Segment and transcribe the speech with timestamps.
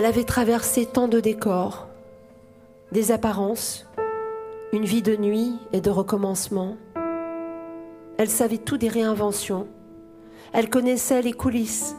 [0.00, 1.90] Elle avait traversé tant de décors,
[2.90, 3.86] des apparences,
[4.72, 6.78] une vie de nuit et de recommencement.
[8.16, 9.68] Elle savait tout des réinventions.
[10.54, 11.96] Elle connaissait les coulisses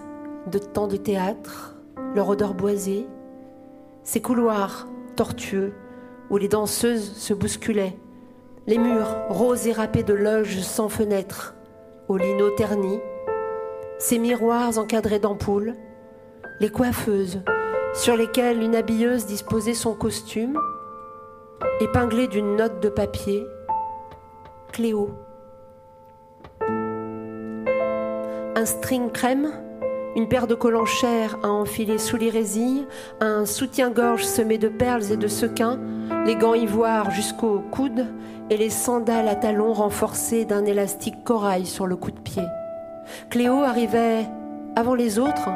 [0.52, 1.76] de tant de théâtre,
[2.16, 3.06] leur odeur boisée,
[4.04, 5.76] ces couloirs tortueux
[6.32, 8.00] où les danseuses se bousculaient,
[8.66, 11.54] les murs roses et râpés de loges sans fenêtres,
[12.08, 13.00] aux lino ternis,
[14.00, 15.76] ces miroirs encadrés d'ampoules,
[16.60, 17.44] les coiffeuses
[17.94, 20.58] sur lesquelles une habilleuse disposait son costume,
[21.82, 23.46] épinglé d'une note de papier,
[24.72, 25.10] Cléo.
[28.56, 29.52] Un string crème,
[30.16, 32.88] une paire de collants chers à enfiler sous les résilles,
[33.20, 35.80] un soutien-gorge semé de perles et de sequins,
[36.26, 38.08] les gants ivoire jusqu'au coude
[38.50, 42.44] et les sandales à talons renforcés d'un élastique corail sur le coup de pied.
[43.30, 44.28] Cléo arrivait
[44.76, 45.50] avant les autres.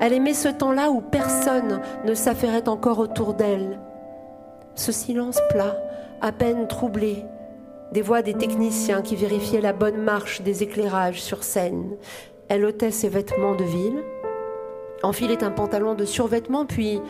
[0.00, 3.78] Elle aimait ce temps-là où personne ne s'affairait encore autour d'elle.
[4.74, 5.76] Ce silence plat,
[6.20, 7.24] à peine troublé,
[7.92, 11.96] des voix des techniciens qui vérifiaient la bonne marche des éclairages sur scène.
[12.48, 14.02] Elle ôtait ses vêtements de ville,
[15.02, 17.00] enfilait un pantalon de survêtement, puis,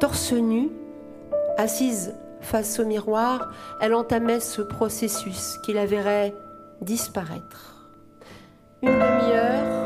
[0.00, 0.68] torse nu,
[1.56, 6.34] assise face au miroir, elle entamait ce processus qui la verrait
[6.80, 7.88] disparaître.
[8.82, 9.77] Une demi-heure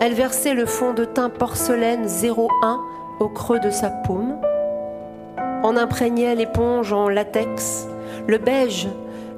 [0.00, 2.80] Elle versait le fond de teint porcelaine 01
[3.20, 4.36] au creux de sa paume.
[5.62, 7.86] On imprégnait l'éponge en latex.
[8.26, 8.88] Le beige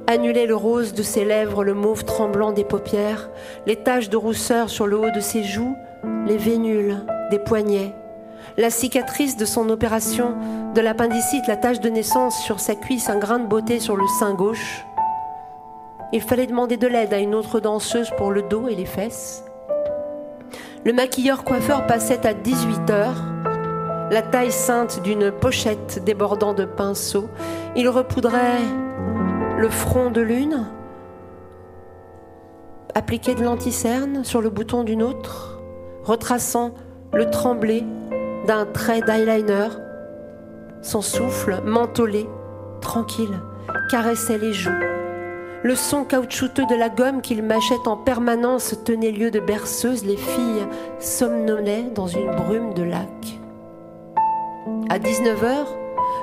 [0.07, 3.29] annulait le rose de ses lèvres, le mauve tremblant des paupières,
[3.65, 5.75] les taches de rousseur sur le haut de ses joues,
[6.25, 6.97] les vénules
[7.31, 7.93] des poignets,
[8.57, 10.35] la cicatrice de son opération
[10.73, 14.05] de l'appendicite, la tache de naissance sur sa cuisse, un grain de beauté sur le
[14.19, 14.85] sein gauche.
[16.15, 19.43] Il fallait demander de l'aide à une autre danseuse pour le dos et les fesses.
[20.85, 23.21] Le maquilleur coiffeur passait à 18 heures,
[24.09, 27.27] la taille sainte d'une pochette débordant de pinceaux.
[27.75, 28.61] Il repoudrait
[29.57, 30.65] le front de l'une,
[32.93, 35.59] appliquait de l'anticerne sur le bouton d'une autre,
[36.05, 36.75] retraçant
[37.11, 37.83] le tremblé
[38.47, 39.67] d'un trait d'eyeliner.
[40.81, 42.25] Son souffle, mentholé,
[42.79, 43.37] tranquille,
[43.89, 44.94] caressait les joues.
[45.65, 50.05] Le son caoutchouteux de la gomme qu'il mâchait en permanence tenait lieu de berceuse.
[50.05, 50.67] Les filles
[50.99, 53.39] somnolaient dans une brume de lac.
[54.89, 55.65] À 19h,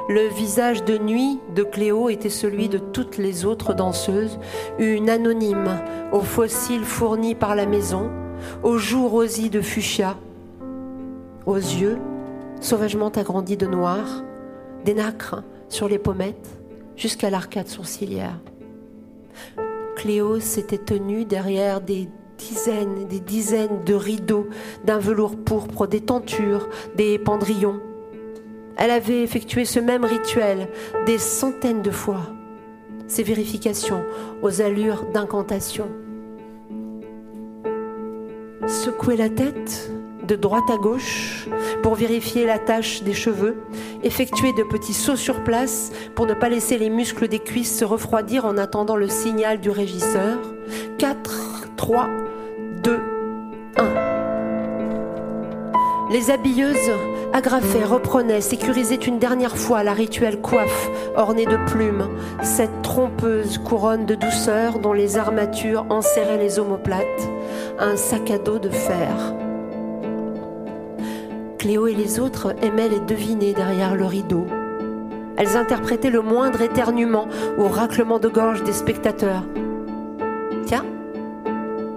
[0.08, 4.38] le visage de nuit de Cléo était celui de toutes les autres danseuses,
[4.78, 5.76] une anonyme
[6.12, 8.12] aux fossiles fournis par la maison,
[8.62, 10.16] aux joues rosies de fuchsia,
[11.46, 11.98] aux yeux
[12.60, 14.22] sauvagement agrandis de noir,
[14.84, 16.60] des nacres sur les pommettes
[16.94, 18.38] jusqu'à l'arcade sourcilière.
[19.96, 24.48] Cléo s'était tenue derrière des dizaines des dizaines de rideaux
[24.84, 27.80] d'un velours pourpre, des tentures, des pendrillons.
[28.76, 30.68] Elle avait effectué ce même rituel
[31.06, 32.22] des centaines de fois,
[33.06, 34.02] ces vérifications
[34.42, 35.88] aux allures d'incantation.
[38.66, 39.91] Secouer la tête,
[40.26, 41.48] de droite à gauche
[41.82, 43.62] pour vérifier la tache des cheveux,
[44.02, 47.84] effectuer de petits sauts sur place pour ne pas laisser les muscles des cuisses se
[47.84, 50.38] refroidir en attendant le signal du régisseur.
[50.98, 52.08] 4, 3,
[52.82, 53.00] 2,
[53.76, 54.12] 1.
[56.12, 56.76] Les habilleuses
[57.32, 62.06] agrafaient, reprenaient, sécurisaient une dernière fois la rituelle coiffe ornée de plumes,
[62.42, 67.06] cette trompeuse couronne de douceur dont les armatures enserraient les omoplates,
[67.78, 69.34] un sac à dos de fer.
[71.62, 74.48] Cléo et les autres aimaient les deviner derrière le rideau.
[75.36, 79.44] Elles interprétaient le moindre éternuement ou raclement de gorge des spectateurs.
[80.66, 80.84] Tiens,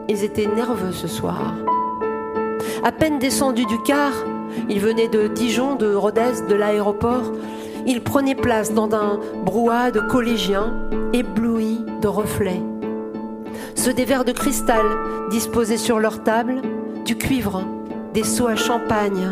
[0.07, 1.55] ils étaient nerveux ce soir.
[2.83, 4.11] À peine descendus du car,
[4.69, 7.31] ils venaient de Dijon, de Rodez, de l'aéroport.
[7.87, 10.75] Ils prenaient place dans un brouhaha de collégiens,
[11.11, 12.61] éblouis de reflets.
[13.73, 14.85] Ceux des verres de cristal
[15.31, 16.61] disposés sur leur table,
[17.03, 17.63] du cuivre,
[18.15, 19.29] des seaux à champagne.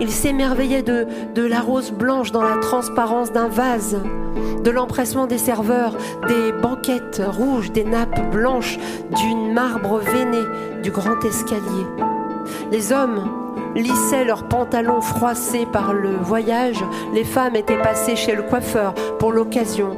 [0.00, 3.96] Il s'émerveillait de, de la rose blanche dans la transparence d'un vase,
[4.64, 5.96] de l'empressement des serveurs,
[6.26, 8.78] des banquettes rouges, des nappes blanches,
[9.16, 10.42] d'une marbre veiné
[10.82, 11.86] du grand escalier.
[12.72, 13.30] Les hommes
[13.76, 16.84] lissaient leurs pantalons froissés par le voyage,
[17.14, 19.96] les femmes étaient passées chez le coiffeur pour l'occasion.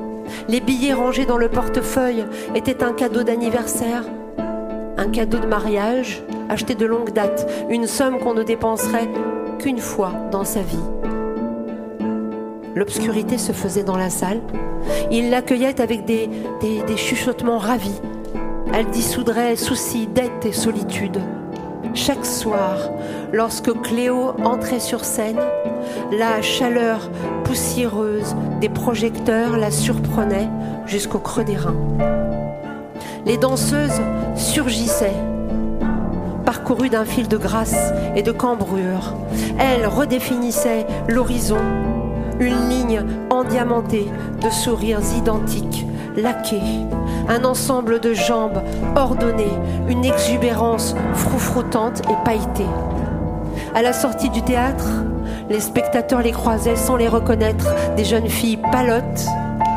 [0.49, 4.05] Les billets rangés dans le portefeuille étaient un cadeau d'anniversaire,
[4.99, 9.09] un cadeau de mariage, acheté de longue date, une somme qu'on ne dépenserait
[9.59, 10.79] qu'une fois dans sa vie.
[12.75, 14.41] L'obscurité se faisait dans la salle.
[15.11, 16.31] Il l'accueillait avec des,
[16.61, 18.01] des, chuchotements ravis.
[18.73, 21.19] Elle dissoudrait soucis, dettes et solitude.
[21.95, 22.77] Chaque soir,
[23.33, 25.41] lorsque Cléo entrait sur scène,
[26.13, 27.11] la chaleur
[27.43, 30.49] poussiéreuse des projecteurs la surprenait
[30.87, 31.77] jusqu'au creux des reins.
[33.27, 34.01] Les danseuses
[34.37, 35.17] surgissaient,
[36.49, 39.15] parcourues d'un fil de grâce et de cambrure.
[39.59, 41.59] Elles redéfinissaient l'horizon,
[42.41, 44.09] une ligne endiamantée
[44.41, 45.85] de sourires identiques,
[46.17, 46.63] laqués,
[47.29, 48.63] un ensemble de jambes
[48.97, 49.59] ordonnées,
[49.91, 52.73] une exubérance froufroutante et pailletée.
[53.75, 54.89] À la sortie du théâtre,
[55.51, 59.27] les spectateurs les croisaient sans les reconnaître, des jeunes filles palottes,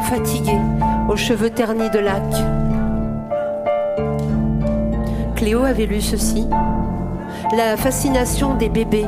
[0.03, 0.61] fatiguées,
[1.09, 2.23] aux cheveux ternis de lac.
[5.41, 6.47] Cléo avait lu ceci.
[7.57, 9.07] La fascination des bébés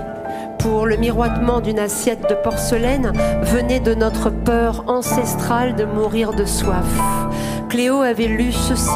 [0.58, 3.14] pour le miroitement d'une assiette de porcelaine
[3.44, 6.88] venait de notre peur ancestrale de mourir de soif.
[7.70, 8.90] Cléo avait lu ceci.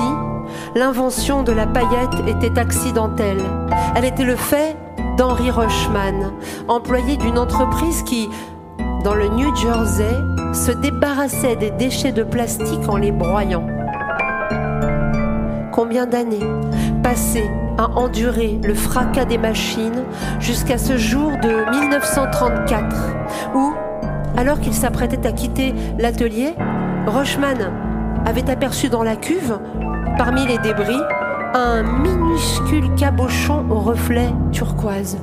[0.74, 3.44] L'invention de la paillette était accidentelle.
[3.96, 4.76] Elle était le fait
[5.20, 6.34] d'Henri Rochman,
[6.68, 8.28] employé d'une entreprise qui,
[9.04, 10.16] dans le New Jersey,
[10.56, 13.77] se débarrassait des déchets de plastique en les broyant.
[15.78, 16.40] Combien d'années
[17.04, 20.06] passées à endurer le fracas des machines
[20.40, 22.96] jusqu'à ce jour de 1934
[23.54, 23.74] où,
[24.36, 26.56] alors qu'il s'apprêtait à quitter l'atelier,
[27.06, 27.72] Rochman
[28.26, 29.60] avait aperçu dans la cuve,
[30.18, 31.00] parmi les débris,
[31.54, 35.20] un minuscule cabochon au reflet turquoise.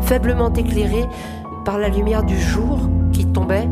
[0.00, 1.04] Faiblement éclairé
[1.64, 2.80] par la lumière du jour
[3.12, 3.68] qui tombait,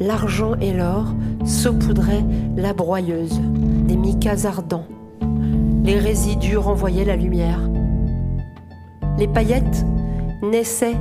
[0.00, 1.14] l'argent et l'or
[1.44, 2.24] saupoudraient
[2.56, 3.40] la broyeuse
[3.86, 4.86] des micas ardents.
[5.84, 7.60] Les résidus renvoyaient la lumière.
[9.18, 9.84] Les paillettes
[10.42, 10.96] naissaient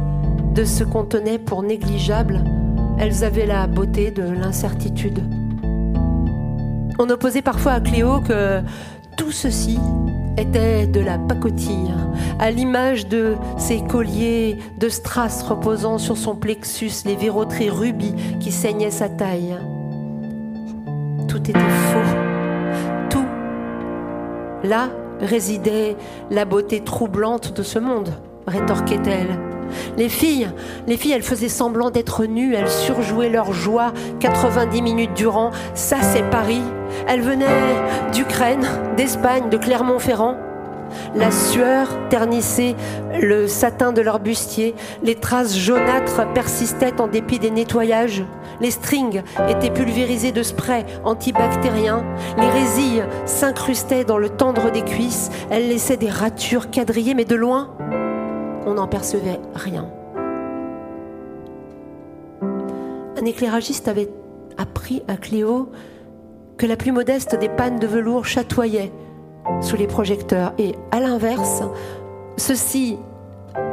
[0.54, 2.44] de ce qu'on tenait pour négligeable.
[3.00, 5.24] Elles avaient la beauté de l'incertitude.
[7.00, 8.62] On opposait parfois à Cléo que
[9.16, 9.80] tout ceci
[10.40, 11.94] était de la pacotille,
[12.40, 18.52] à l'image de ces colliers de strass reposant sur son plexus, les verroteries rubis qui
[18.52, 19.58] saignaient sa taille.
[21.28, 22.18] Tout était faux.
[23.10, 23.26] Tout.
[24.64, 24.90] Là
[25.20, 25.96] résidait
[26.32, 28.14] la beauté troublante de ce monde,
[28.48, 29.49] rétorquait-elle.
[29.98, 30.50] Les filles,
[30.88, 35.52] les filles, elles faisaient semblant d'être nues, elles surjouaient leur joie 90 minutes durant.
[35.74, 36.62] Ça, c'est Paris.
[37.08, 37.46] Elles venaient
[38.14, 38.68] d'Ukraine,
[38.98, 40.36] d'Espagne, de Clermont-Ferrand.
[41.16, 42.76] La sueur ternissait
[43.22, 48.24] le satin de leur bustier, les traces jaunâtres persistaient en dépit des nettoyages,
[48.62, 52.04] les strings étaient pulvérisés de spray antibactérien,
[52.38, 57.36] les résilles s'incrustaient dans le tendre des cuisses, elles laissaient des ratures quadrillées, mais de
[57.36, 57.70] loin,
[58.74, 59.90] n'en percevait rien.
[62.42, 64.10] Un éclairagiste avait
[64.58, 65.70] appris à Cléo
[66.58, 68.92] que la plus modeste des pannes de velours chatoyait
[69.62, 71.64] sous les projecteurs et, à l'inverse,
[72.38, 72.98] ceci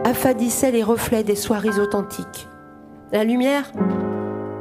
[0.04, 2.48] affadissait les reflets des soirées authentiques.
[3.12, 3.70] La lumière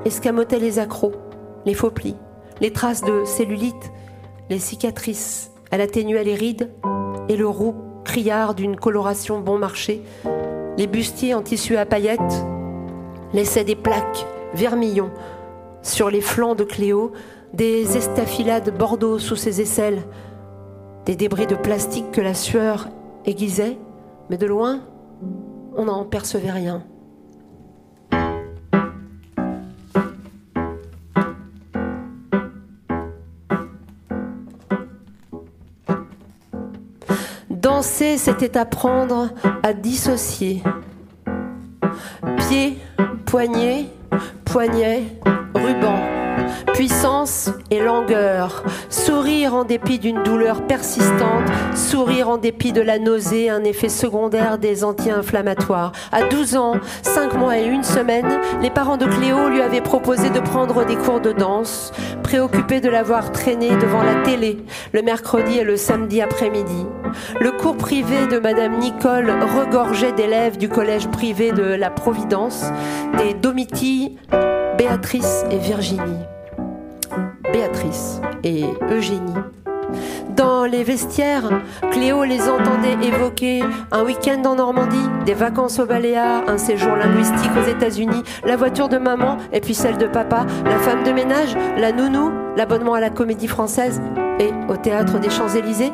[0.06, 1.13] escamotait les accros,
[1.65, 2.15] les faux plis,
[2.62, 3.92] les traces de cellulite,
[4.50, 5.51] les cicatrices.
[5.72, 6.72] Elle atténuait les rides
[7.27, 7.75] et le roux
[8.06, 10.02] criard d'une coloration bon marché,
[10.78, 12.46] les bustiers en tissu à paillettes
[13.34, 15.12] laissaient des plaques vermillon
[15.82, 17.12] sur les flancs de Cléo,
[17.54, 20.04] des estafilades bordeaux sous ses aisselles,
[21.06, 22.88] des débris de plastique que la sueur
[23.26, 23.78] aiguisait,
[24.30, 24.82] mais de loin,
[25.76, 26.84] on n'en percevait rien.
[37.82, 39.29] C'était apprendre
[39.62, 40.63] à dissocier.
[42.38, 42.77] Pieds,
[43.25, 43.88] poignets,
[44.46, 45.03] poignets,
[45.53, 46.25] ruban
[46.74, 53.50] puissance et langueur, sourire en dépit d'une douleur persistante, sourire en dépit de la nausée,
[53.50, 55.92] un effet secondaire des anti-inflammatoires.
[56.12, 60.30] À 12 ans, 5 mois et une semaine, les parents de Cléo lui avaient proposé
[60.30, 61.92] de prendre des cours de danse,
[62.24, 64.58] préoccupés de l'avoir traînée devant la télé
[64.94, 66.86] le mercredi et le samedi après-midi.
[67.40, 72.66] Le cours privé de Madame Nicole regorgeait d'élèves du collège privé de la Providence,
[73.18, 74.18] des Domitilles,
[74.78, 76.25] Béatrice et Virginie.
[77.52, 79.34] Béatrice et Eugénie.
[80.36, 81.50] Dans les vestiaires,
[81.92, 87.52] Cléo les entendait évoquer un week-end en Normandie, des vacances au Baléares, un séjour linguistique
[87.58, 91.56] aux États-Unis, la voiture de maman et puis celle de papa, la femme de ménage,
[91.78, 94.02] la nounou, l'abonnement à la comédie française
[94.40, 95.94] et au théâtre des Champs-Élysées.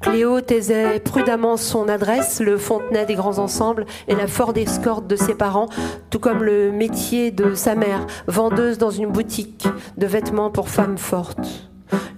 [0.00, 5.16] Cléo taisait prudemment son adresse, le Fontenay des grands ensembles et la Ford Escort de
[5.16, 5.68] ses parents,
[6.10, 10.98] tout comme le métier de sa mère, vendeuse dans une boutique de vêtements pour femmes
[10.98, 11.68] fortes.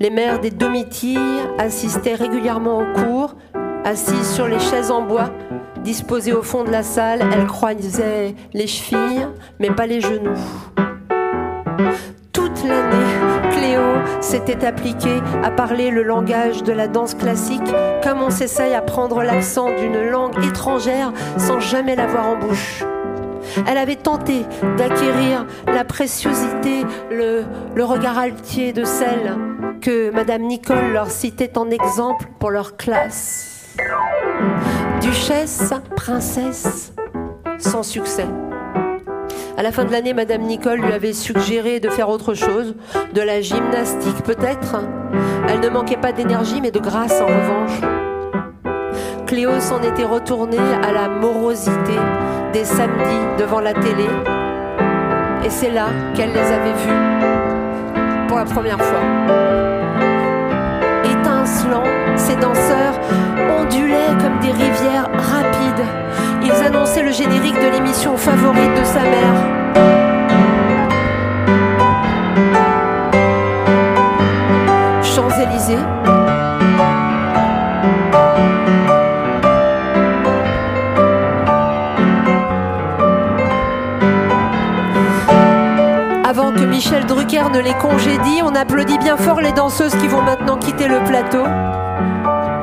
[0.01, 1.19] Les mères des domitilles
[1.59, 3.35] assistaient régulièrement aux cours,
[3.85, 5.31] Assise sur les chaises en bois,
[5.83, 9.27] disposées au fond de la salle, elle croisait les chevilles,
[9.59, 10.37] mais pas les genoux.
[12.33, 13.83] Toute l'année, Cléo
[14.21, 17.75] s'était appliquée à parler le langage de la danse classique,
[18.05, 22.85] comme on s'essaye à prendre l'accent d'une langue étrangère sans jamais l'avoir en bouche.
[23.67, 24.45] Elle avait tenté
[24.77, 29.37] d'acquérir la préciosité, le, le regard altier de celle
[29.81, 33.75] que Madame Nicole leur citait en exemple pour leur classe.
[35.01, 36.93] Duchesse, princesse,
[37.59, 38.27] sans succès.
[39.59, 42.77] À la fin de l'année, Madame Nicole lui avait suggéré de faire autre chose,
[43.13, 44.77] de la gymnastique peut-être.
[45.49, 47.81] Elle ne manquait pas d'énergie, mais de grâce en revanche.
[49.27, 51.97] Cléo s'en était retournée à la morosité
[52.53, 54.07] des samedis devant la télé.
[55.45, 59.03] Et c'est là qu'elle les avait vus pour la première fois.
[61.03, 61.83] Étincelants,
[62.15, 62.95] ces danseurs
[63.59, 65.87] ondulaient comme des rivières rapides.
[66.43, 69.35] Ils annonçaient le générique de l'émission favorite de sa mère.
[75.03, 75.79] Champs-Élysées,
[86.25, 90.23] Avant que Michel Drucker ne les congédie, on applaudit bien fort les danseuses qui vont
[90.23, 91.45] maintenant quitter le plateau.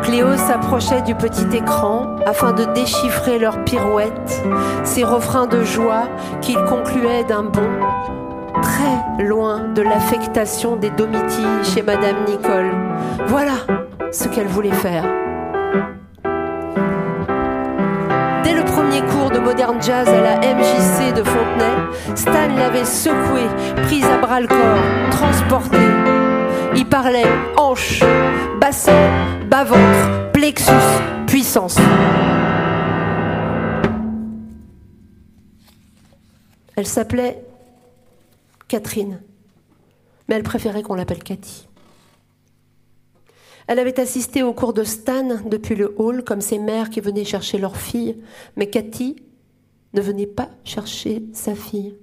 [0.05, 4.43] Cléo s'approchait du petit écran afin de déchiffrer leurs pirouettes,
[4.83, 6.07] ces refrains de joie
[6.41, 7.71] qu'il concluait d'un bond,
[8.61, 12.71] très loin de l'affectation des domitilles chez Madame Nicole.
[13.25, 13.53] Voilà
[14.11, 15.05] ce qu'elle voulait faire.
[18.43, 23.41] Dès le premier cours de modern jazz à la MJC de Fontenay, Stan l'avait secoué,
[23.87, 25.79] prise à bras le corps, transporté.
[26.75, 27.25] Il parlait
[27.57, 28.03] hanche,
[28.59, 28.91] bassin,
[29.55, 30.71] bas-ventre, plexus,
[31.27, 31.77] puissance.
[36.75, 37.41] Elle s'appelait
[38.67, 39.21] Catherine,
[40.27, 41.69] mais elle préférait qu'on l'appelle Cathy.
[43.67, 47.23] Elle avait assisté au cours de Stan depuis le hall, comme ses mères qui venaient
[47.23, 48.21] chercher leur fille,
[48.57, 49.15] mais Cathy
[49.93, 51.95] ne venait pas chercher sa fille.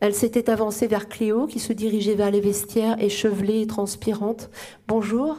[0.00, 4.48] Elle s'était avancée vers Cléo, qui se dirigeait vers les vestiaires, échevelée et transpirante.
[4.88, 5.36] Bonjour,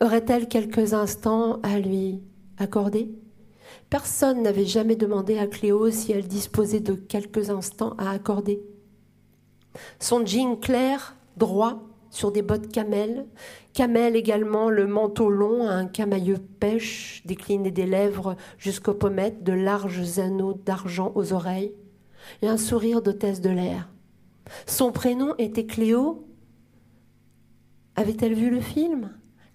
[0.00, 2.20] aurait-elle quelques instants à lui
[2.58, 3.10] accorder?
[3.88, 8.62] Personne n'avait jamais demandé à Cléo si elle disposait de quelques instants à accorder.
[9.98, 13.26] Son jean clair, droit, sur des bottes camel,
[13.72, 20.18] camel également le manteau long, un camailleux pêche décliné des lèvres jusqu'aux pommettes, de larges
[20.18, 21.72] anneaux d'argent aux oreilles,
[22.42, 23.88] et un sourire d'hôtesse de l'air.
[24.66, 26.26] Son prénom était Cléo?
[27.94, 29.10] Avait-elle vu le film?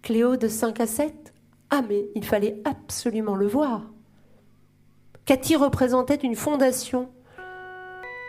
[0.06, 1.34] Cléo de 5 à 7
[1.72, 3.82] Ah mais il fallait absolument le voir.
[5.26, 7.10] Cathy représentait une fondation.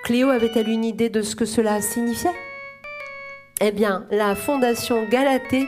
[0.02, 2.32] Cléo avait-elle une idée de ce que cela signifiait?
[3.60, 5.66] Eh bien, la Fondation Galatée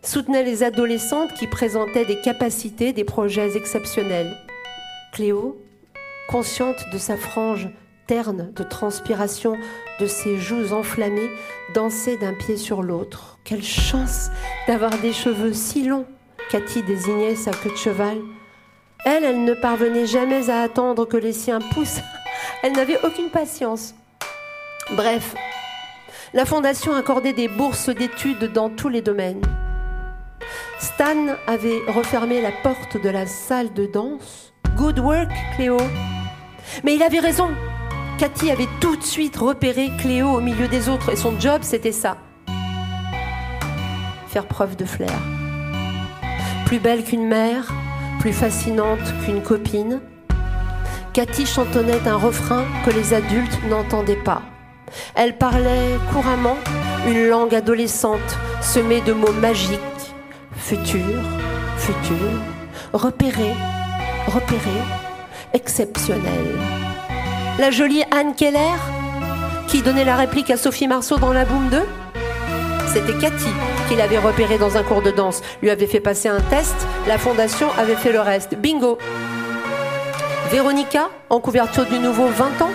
[0.00, 4.36] soutenait les adolescentes qui présentaient des capacités, des projets exceptionnels.
[5.12, 5.60] Cléo,
[6.28, 7.68] consciente de sa frange
[8.08, 9.58] de transpiration,
[10.00, 11.30] de ses joues enflammées,
[11.74, 13.38] dansait d'un pied sur l'autre.
[13.44, 14.30] Quelle chance
[14.66, 16.06] d'avoir des cheveux si longs
[16.50, 18.16] Cathy désignait sa queue de cheval.
[19.04, 22.00] Elle, elle ne parvenait jamais à attendre que les siens poussent.
[22.62, 23.94] Elle n'avait aucune patience.
[24.96, 25.34] Bref,
[26.32, 29.42] la Fondation accordait des bourses d'études dans tous les domaines.
[30.78, 34.54] Stan avait refermé la porte de la salle de danse.
[34.76, 35.76] Good work, Cléo.
[36.82, 37.50] Mais il avait raison.
[38.18, 41.92] Cathy avait tout de suite repéré Cléo au milieu des autres et son job, c'était
[41.92, 42.16] ça.
[44.26, 45.16] Faire preuve de flair.
[46.66, 47.72] Plus belle qu'une mère,
[48.18, 50.00] plus fascinante qu'une copine,
[51.12, 54.42] Cathy chantonnait un refrain que les adultes n'entendaient pas.
[55.14, 56.56] Elle parlait couramment
[57.06, 59.78] une langue adolescente semée de mots magiques.
[60.56, 61.22] Futur,
[61.76, 62.30] futur,
[62.92, 63.52] repéré,
[64.26, 64.82] repéré,
[65.54, 66.77] exceptionnel.
[67.58, 68.76] La jolie Anne Keller,
[69.66, 71.78] qui donnait la réplique à Sophie Marceau dans La Boom 2
[72.86, 73.48] C'était Cathy
[73.88, 76.76] qui l'avait repérée dans un cours de danse, lui avait fait passer un test,
[77.08, 78.54] la fondation avait fait le reste.
[78.54, 78.98] Bingo
[80.52, 82.70] Véronica, en couverture du nouveau 20 ans,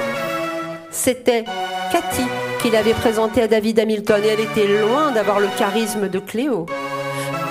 [0.91, 1.45] c'était
[1.93, 2.25] Cathy
[2.61, 6.65] qui l'avait présentée à David Hamilton et elle était loin d'avoir le charisme de Cléo.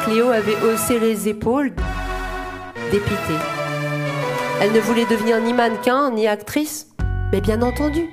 [0.05, 1.73] Cléo avait haussé les épaules,
[2.91, 3.41] dépitée.
[4.61, 6.92] Elle ne voulait devenir ni mannequin ni actrice,
[7.33, 8.11] mais bien entendu.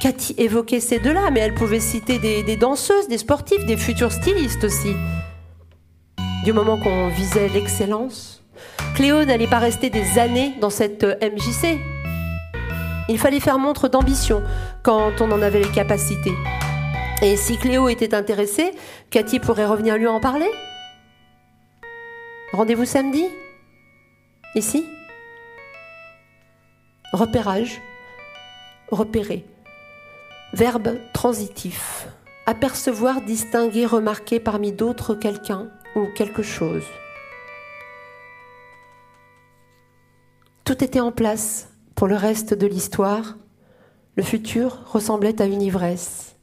[0.00, 4.62] Cathy évoquait ces deux-là, mais elle pouvait citer des, danseuses, des sportifs, des futurs stylistes
[4.62, 4.94] aussi.
[6.44, 8.44] Du moment qu'on visait l'excellence,
[8.94, 11.78] Cléo n'allait pas rester des années dans cette euh, MJC.
[13.08, 14.42] Il fallait faire montre d'ambition
[14.82, 16.34] quand on en avait les capacités.
[17.22, 18.72] Et si Cléo était intéressée,
[19.10, 20.50] Cathy pourrait revenir lui en parler
[22.52, 23.26] Rendez-vous samedi?
[24.54, 24.86] Ici?
[27.12, 27.80] Repérage.
[28.90, 29.44] Repérer.
[30.54, 32.08] Verbe transitif.
[32.46, 36.84] Apercevoir, distinguer, remarquer parmi d'autres quelqu'un ou quelque chose.
[40.64, 43.36] Tout était en place pour le reste de l'histoire.
[44.16, 46.36] Le futur ressemblait à une ivresse.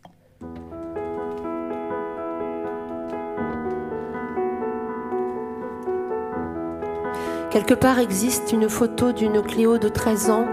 [7.49, 10.45] Quelque part existe une photo d'une Cléo de 13 ans,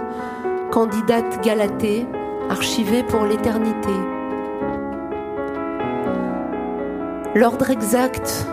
[0.72, 2.06] candidate galatée,
[2.48, 3.92] archivée pour l'éternité.
[7.34, 8.46] L'ordre exact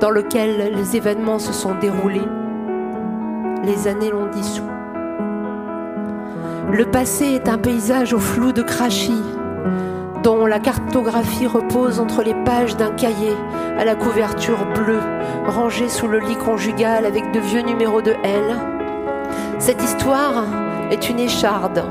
[0.00, 2.26] dans lequel les événements se sont déroulés,
[3.64, 4.70] les années l'ont dissous.
[6.72, 9.22] Le passé est un paysage au flou de crachis,
[10.22, 13.36] dont la cartographie repose entre les pages d'un cahier
[13.78, 15.02] à la couverture bleue,
[15.48, 18.56] rangé sous le lit conjugal avec de vieux numéros de L.
[19.58, 21.82] Cette histoire est une écharde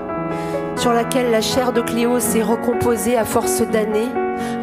[0.75, 4.11] sur laquelle la chair de Cléo s'est recomposée à force d'années,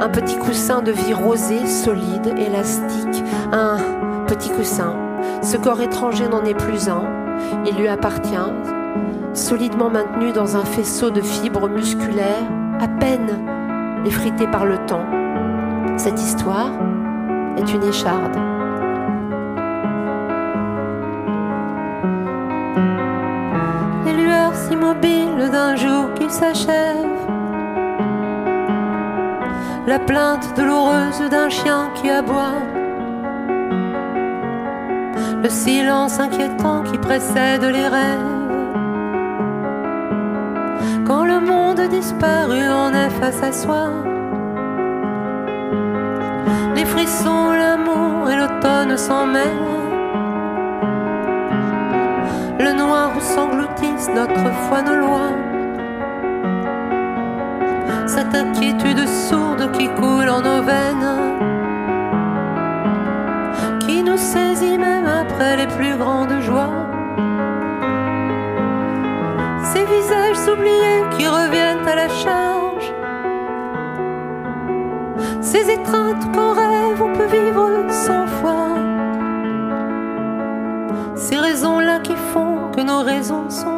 [0.01, 3.77] un petit coussin de vie rosé, solide, élastique, un
[4.27, 4.95] petit coussin.
[5.43, 7.05] Ce corps étranger n'en est plus un,
[7.67, 8.35] il lui appartient,
[9.33, 13.39] solidement maintenu dans un faisceau de fibres musculaires, à peine
[14.05, 15.05] effritée par le temps.
[15.97, 16.71] Cette histoire
[17.57, 18.60] est une écharde.
[25.51, 27.07] D'un jour qui s'achève.
[29.87, 32.61] La plainte douloureuse d'un chien qui aboie.
[35.43, 38.37] Le silence inquiétant qui précède les rêves
[41.07, 43.89] quand le monde disparu en est face à soi.
[46.77, 49.80] Les frissons, l'amour et l'automne s'en mêlent.
[54.15, 55.35] Notre foi, nos lois.
[58.07, 61.11] Cette inquiétude sourde qui coule en nos veines,
[63.81, 66.91] qui nous saisit même après les plus grandes joies
[69.73, 72.93] ces visages oubliés qui reviennent à la charge.
[75.41, 78.57] Ces étreintes qu'en rêve on peut vivre sans foi.
[81.15, 83.70] Ces raisons-là qui font que nos raisons sont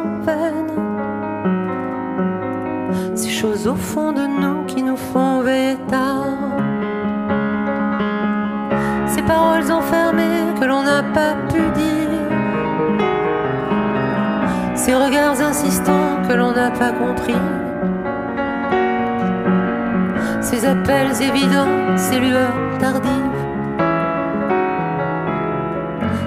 [3.93, 5.77] fond de nous qui nous font veiller.
[9.07, 12.13] Ces paroles enfermées que l'on n'a pas pu dire.
[14.75, 17.41] Ces regards insistants que l'on n'a pas compris,
[20.41, 23.41] ces appels évidents, ces lueurs tardives,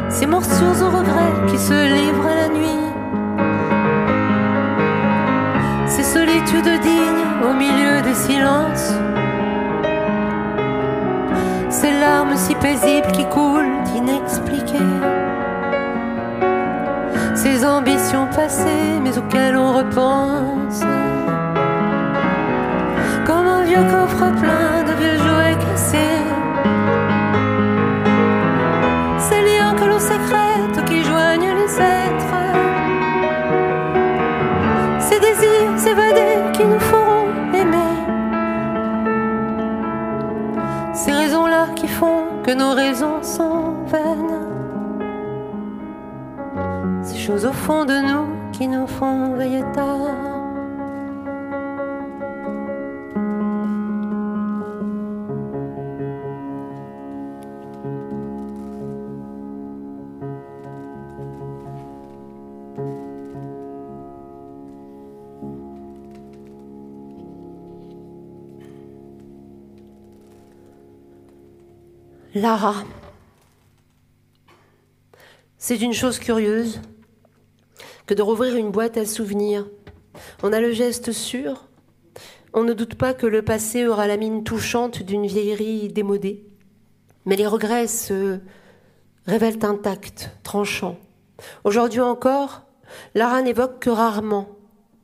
[0.09, 2.86] ces morsures au regret qui se livrent à la nuit,
[6.17, 8.95] ces solitudes dignes au milieu des silences,
[11.69, 14.79] ces larmes si paisibles qui coulent inexpliquées
[17.35, 20.81] ces ambitions passées, mais auxquelles on repense.
[23.27, 25.36] Comme un vieux coffre plein de vieux jouets
[42.47, 44.47] que nos raisons sont vaines.
[47.27, 47.96] Choses au fond de
[72.37, 72.85] Lara.
[75.57, 76.83] C'est une chose curieuse
[78.05, 79.67] que de rouvrir une boîte à souvenirs.
[80.43, 81.67] On a le geste sûr.
[82.53, 86.45] On ne doute pas que le passé aura la mine touchante d'une vieillerie démodée.
[87.25, 88.41] Mais les regrets se
[89.27, 90.99] révèlent intacts, tranchants.
[91.65, 92.65] Aujourd'hui encore,
[93.15, 94.51] Lara n'évoque que rarement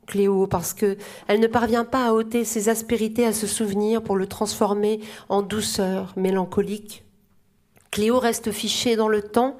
[0.05, 4.17] Cléo parce que elle ne parvient pas à ôter ses aspérités à ce souvenir pour
[4.17, 7.03] le transformer en douceur mélancolique.
[7.93, 9.55] Cléo reste fichée dans le temps,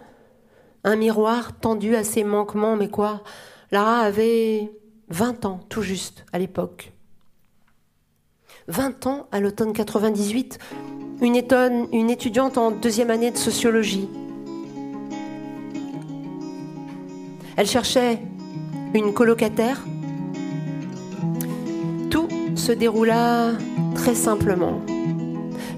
[0.84, 3.22] un miroir tendu à ses manquements, mais quoi?
[3.72, 4.72] Lara avait
[5.10, 6.94] 20 ans, tout juste, à l'époque.
[8.70, 10.58] 20 ans à l'automne 98,
[11.22, 11.44] une,
[11.92, 14.10] une étudiante en deuxième année de sociologie.
[17.56, 18.18] Elle cherchait
[18.96, 19.86] une colocataire.
[22.10, 23.52] Tout se déroula
[23.94, 24.82] très simplement.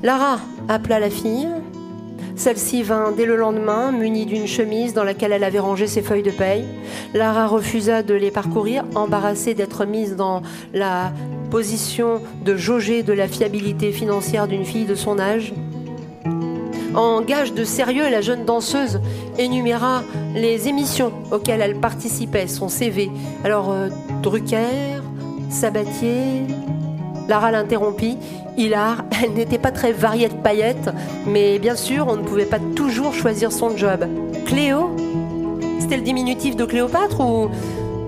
[0.03, 0.39] Lara
[0.69, 1.49] appela la fille.
[2.35, 6.23] Celle-ci vint dès le lendemain, munie d'une chemise dans laquelle elle avait rangé ses feuilles
[6.23, 6.65] de paye.
[7.13, 10.41] Lara refusa de les parcourir, embarrassée d'être mise dans
[10.73, 11.13] la
[11.49, 15.53] position de jauger de la fiabilité financière d'une fille de son âge.
[16.93, 18.99] En gage de sérieux, la jeune danseuse
[19.37, 23.09] énuméra les émissions auxquelles elle participait, son CV.
[23.43, 23.89] Alors, euh,
[24.21, 25.01] Drucker,
[25.49, 26.43] Sabatier.
[27.27, 28.17] Lara l'interrompit.
[28.57, 30.89] Hilar, elle n'était pas très variée de paillettes,
[31.25, 34.05] mais bien sûr, on ne pouvait pas toujours choisir son job.
[34.45, 34.95] Cléo?
[35.79, 37.49] C'était le diminutif de Cléopâtre ou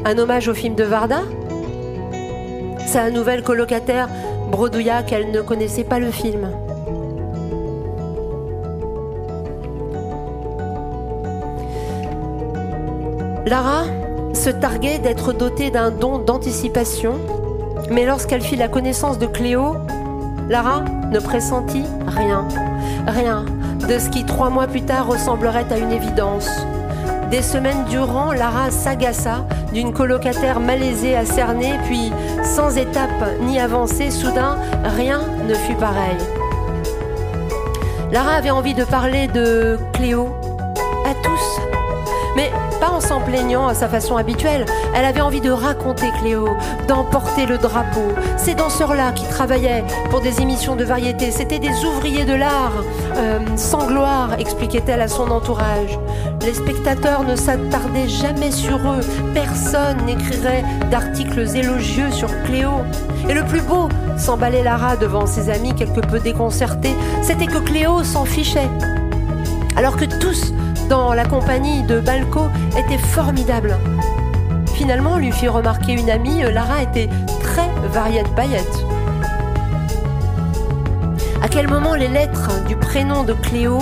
[0.06, 1.22] un hommage au film de Varda?
[2.86, 4.08] Sa nouvelle colocataire
[4.50, 6.50] bredouilla qu'elle ne connaissait pas le film.
[13.46, 13.86] Lara
[14.34, 17.16] se targuait d'être dotée d'un don d'anticipation,
[17.90, 19.76] mais lorsqu'elle fit la connaissance de Cléo,
[20.50, 22.48] Lara ne pressentit rien,
[23.08, 23.46] rien
[23.88, 26.50] de ce qui trois mois plus tard ressemblerait à une évidence.
[27.32, 32.12] Des semaines durant, Lara s'agaça d'une colocataire malaisée à cerner, puis
[32.44, 36.18] sans étape ni avancée, soudain, rien ne fut pareil.
[38.12, 40.30] Lara avait envie de parler de Cléo
[41.06, 41.47] à tous,
[42.38, 44.66] mais pas en s'en plaignant à sa façon habituelle.
[44.96, 46.48] Elle avait envie de raconter Cléo,
[46.88, 48.14] d'emporter le drapeau.
[48.38, 52.84] Ces danseurs-là qui travaillaient pour des émissions de variété, c'était des ouvriers de l'art,
[53.16, 55.98] euh, sans gloire, expliquait-elle à son entourage.
[56.46, 59.02] Les spectateurs ne s'attardaient jamais sur eux.
[59.34, 62.70] Personne n'écrirait d'articles élogieux sur Cléo.
[63.28, 68.04] Et le plus beau, s'emballait Lara devant ses amis quelque peu déconcertés, c'était que Cléo
[68.04, 68.70] s'en fichait.
[69.76, 70.54] Alors que tous
[70.90, 72.48] dans la compagnie de Balco
[72.78, 73.78] était formidable.
[74.74, 77.10] Finalement, lui fit remarquer une amie, Lara était
[77.42, 78.86] très variée de paillettes.
[81.42, 83.80] À quel moment les lettres du prénom de Cléo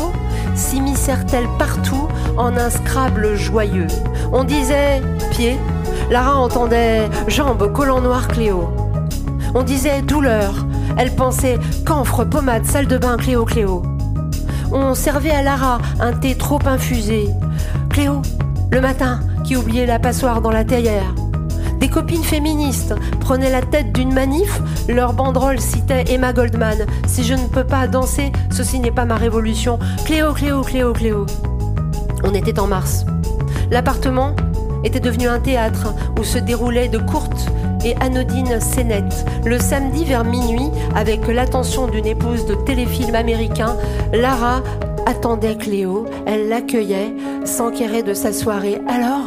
[0.56, 3.88] s'immiscèrent-elles partout en un scrabble joyeux?
[4.32, 5.58] On disait pied,
[6.10, 8.70] Lara entendait jambes, collant noir Cléo.
[9.54, 10.66] On disait douleur,
[10.98, 13.84] elle pensait camphre, pommade, salle de bain, Cléo, Cléo
[14.76, 17.30] on servait à Lara un thé trop infusé.
[17.90, 18.22] Cléo,
[18.72, 21.16] le matin, qui oubliait la passoire dans la théière.
[21.80, 26.86] Des copines féministes prenaient la tête d'une manif, leur banderole citait Emma Goldman.
[27.08, 29.80] Si je ne peux pas danser, ceci n'est pas ma révolution.
[30.06, 31.26] Cléo, Cléo, Cléo, Cléo.
[32.24, 33.06] On était en mars.
[33.72, 34.36] L'appartement
[34.84, 37.25] était devenu un théâtre où se déroulaient de courtes
[37.86, 39.26] et anodines scénettes.
[39.46, 43.78] Le samedi vers minuit, avec l'attention d'une épouse de téléfilm américain,
[44.12, 44.62] Lara
[45.06, 47.14] attendait Cléo, elle l'accueillait,
[47.46, 48.82] s'enquérait de sa soirée.
[48.88, 49.22] Alors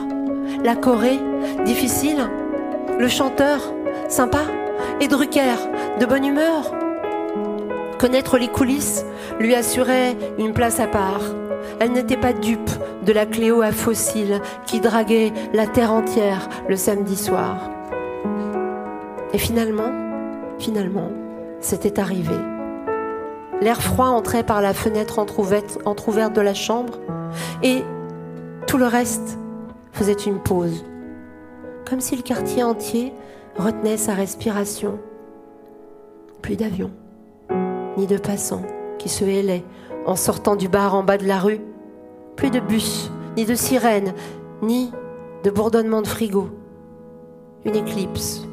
[0.64, 1.18] La Corée
[1.64, 2.28] Difficile?
[2.98, 3.60] Le chanteur
[4.08, 4.40] Sympa?
[5.00, 5.54] Et Drucker
[6.00, 6.74] De bonne humeur?
[7.98, 9.04] Connaître les coulisses
[9.38, 11.22] lui assurait une place à part.
[11.80, 12.70] Elle n'était pas dupe
[13.04, 17.77] de la Cléo à fossiles qui draguait la terre entière le samedi soir.
[19.32, 19.92] Et finalement,
[20.58, 21.10] finalement,
[21.60, 22.34] c'était arrivé.
[23.60, 26.98] L'air froid entrait par la fenêtre entr'ouverte de la chambre
[27.62, 27.82] et
[28.66, 29.38] tout le reste
[29.92, 30.84] faisait une pause,
[31.88, 33.12] comme si le quartier entier
[33.56, 34.98] retenait sa respiration.
[36.40, 36.92] Plus d'avions,
[37.96, 38.62] ni de passants
[38.98, 39.64] qui se hélaient
[40.06, 41.60] en sortant du bar en bas de la rue.
[42.36, 44.14] Plus de bus, ni de sirènes,
[44.62, 44.92] ni
[45.42, 46.48] de bourdonnement de frigo.
[47.64, 48.46] Une éclipse.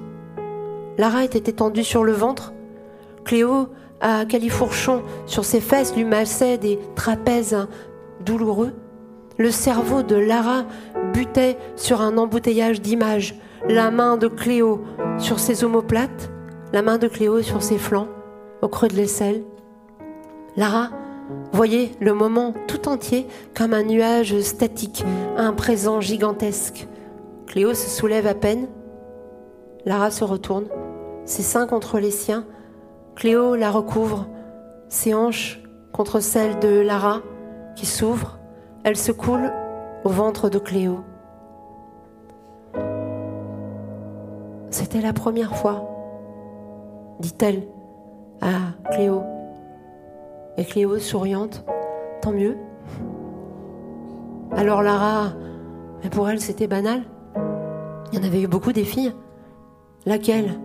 [0.97, 2.53] Lara était étendue sur le ventre.
[3.23, 3.67] Cléo,
[4.01, 7.67] à califourchon sur ses fesses, lui massait des trapèzes
[8.25, 8.73] douloureux.
[9.37, 10.65] Le cerveau de Lara
[11.13, 13.35] butait sur un embouteillage d'images.
[13.67, 14.81] La main de Cléo
[15.17, 16.31] sur ses omoplates,
[16.71, 18.07] la main de Cléo sur ses flancs,
[18.61, 19.43] au creux de l'aisselle.
[20.55, 20.91] Lara
[21.51, 25.03] Voyez le moment tout entier comme un nuage statique,
[25.37, 26.87] un présent gigantesque.
[27.47, 28.67] Cléo se soulève à peine.
[29.85, 30.65] Lara se retourne,
[31.25, 32.45] ses seins contre les siens.
[33.15, 34.27] Cléo la recouvre,
[34.89, 35.61] ses hanches
[35.91, 37.21] contre celles de Lara
[37.75, 38.39] qui s'ouvrent.
[38.83, 39.51] Elle se coule
[40.03, 40.99] au ventre de Cléo.
[44.69, 45.89] C'était la première fois,
[47.19, 47.63] dit-elle
[48.41, 49.23] à Cléo.
[50.57, 51.65] Et Cléo, souriante,
[52.21, 52.57] tant mieux.
[54.51, 55.33] Alors Lara,
[56.03, 57.03] mais pour elle c'était banal.
[58.11, 59.13] Il y en avait eu beaucoup des filles.
[60.05, 60.59] Laquelle?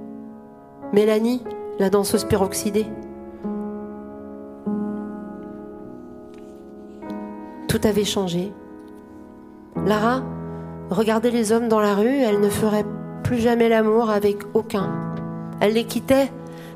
[0.93, 1.43] Mélanie,
[1.79, 2.87] la danseuse peroxydée.
[7.69, 8.53] Tout avait changé.
[9.87, 10.23] Lara
[10.91, 12.85] regardait les hommes dans la rue, elle ne ferait
[13.23, 15.15] plus jamais l'amour avec aucun.
[15.61, 16.33] Elle les quittait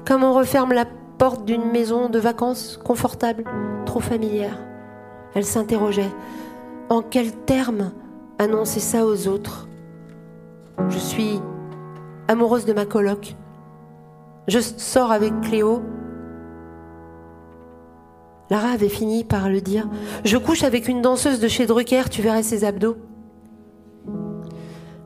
[0.07, 0.85] comme on referme la
[1.19, 3.45] porte d'une maison de vacances confortable,
[3.87, 4.59] trop familière.
[5.35, 6.13] Elle s'interrogeait.
[6.89, 7.91] En quels termes
[8.39, 9.69] annoncer ça aux autres?
[10.89, 11.41] Je suis
[12.29, 13.35] amoureuse de ma coloc.
[14.47, 15.83] Je sors avec Cléo.
[18.51, 19.89] Lara avait fini par le dire.
[20.25, 22.97] Je couche avec une danseuse de chez Drucker, tu verrais ses abdos.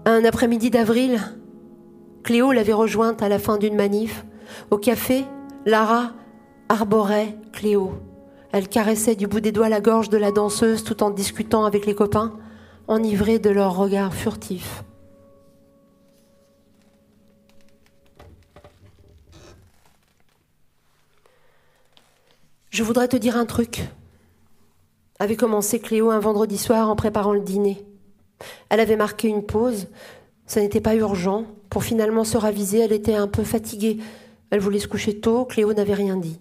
[0.05, 1.21] Un après-midi d'avril,
[2.25, 4.25] Cléo l'avait rejointe à la fin d'une manif.
[4.71, 5.25] Au café,
[5.67, 6.13] Lara
[6.69, 7.93] arborait Cléo.
[8.51, 11.87] Elle caressait du bout des doigts la gorge de la danseuse tout en discutant avec
[11.87, 12.33] les copains,
[12.89, 14.83] enivrés de leurs regards furtifs.
[22.71, 23.89] Je voudrais te dire un truc.
[25.19, 27.85] Avait commencé Cléo un vendredi soir en préparant le dîner.
[28.69, 29.89] Elle avait marqué une pause.
[30.47, 31.47] Ça n'était pas urgent.
[31.71, 33.99] Pour finalement se raviser, elle était un peu fatiguée.
[34.51, 35.45] Elle voulait se coucher tôt.
[35.45, 36.41] Cléo n'avait rien dit.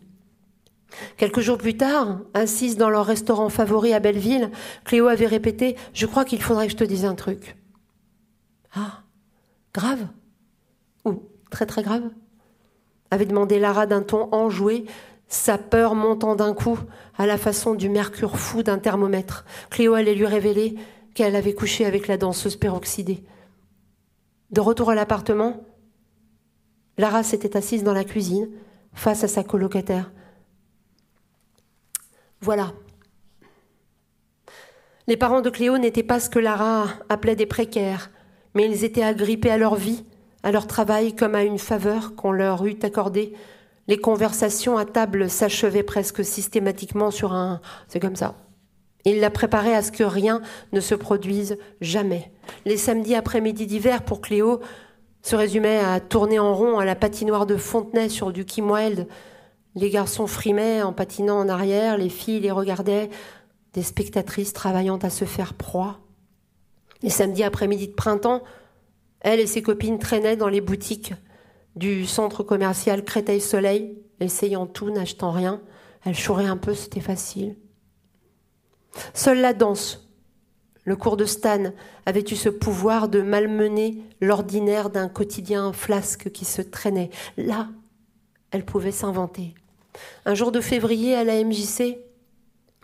[1.18, 4.52] Quelques jours plus tard, assise dans leur restaurant favori à Belleville,
[4.86, 7.58] Cléo avait répété Je crois qu'il faudrait que je te dise un truc.
[8.74, 9.02] Ah,
[9.74, 10.08] grave?
[11.06, 12.10] Ou très très grave?
[13.12, 14.86] Avait demandé Lara d'un ton enjoué,
[15.28, 16.80] sa peur montant d'un coup
[17.18, 19.46] à la façon du mercure fou d'un thermomètre.
[19.70, 20.76] Cléo allait lui révéler
[21.14, 23.24] qu'elle avait couché avec la danseuse peroxydée.
[24.52, 25.66] De retour à l'appartement,
[26.98, 28.50] Lara s'était assise dans la cuisine,
[28.94, 30.12] face à sa colocataire.
[32.42, 32.74] Voilà.
[35.08, 38.10] Les parents de Cléo n'étaient pas ce que Lara appelait des précaires,
[38.54, 40.04] mais ils étaient agrippés à leur vie,
[40.44, 43.34] à leur travail comme à une faveur qu'on leur eût accordée.
[43.88, 48.36] Les conversations à table s'achevaient presque systématiquement sur un c'est comme ça.
[49.06, 50.42] Il la préparait à ce que rien
[50.74, 52.32] ne se produise jamais.
[52.66, 54.60] Les samedis après-midi d'hiver pour Cléo
[55.22, 59.08] se résumaient à tourner en rond à la patinoire de Fontenay sur du Kimweld.
[59.76, 63.10] Les garçons frimaient en patinant en arrière, les filles les regardaient,
[63.74, 66.00] des spectatrices travaillant à se faire proie.
[67.02, 68.44] Les samedis après-midi de printemps,
[69.22, 71.14] elle et ses copines traînaient dans les boutiques
[71.78, 75.62] du centre commercial Créteil-Soleil, essayant tout, n'achetant rien.
[76.04, 77.56] Elle chourait un peu, c'était facile.
[79.14, 80.10] Seule la danse,
[80.86, 81.72] le cours de Stan,
[82.06, 87.12] avait eu ce pouvoir de malmener l'ordinaire d'un quotidien flasque qui se traînait.
[87.38, 87.70] Là,
[88.52, 89.54] elle pouvait s'inventer.
[90.26, 92.00] Un jour de février à la MJC,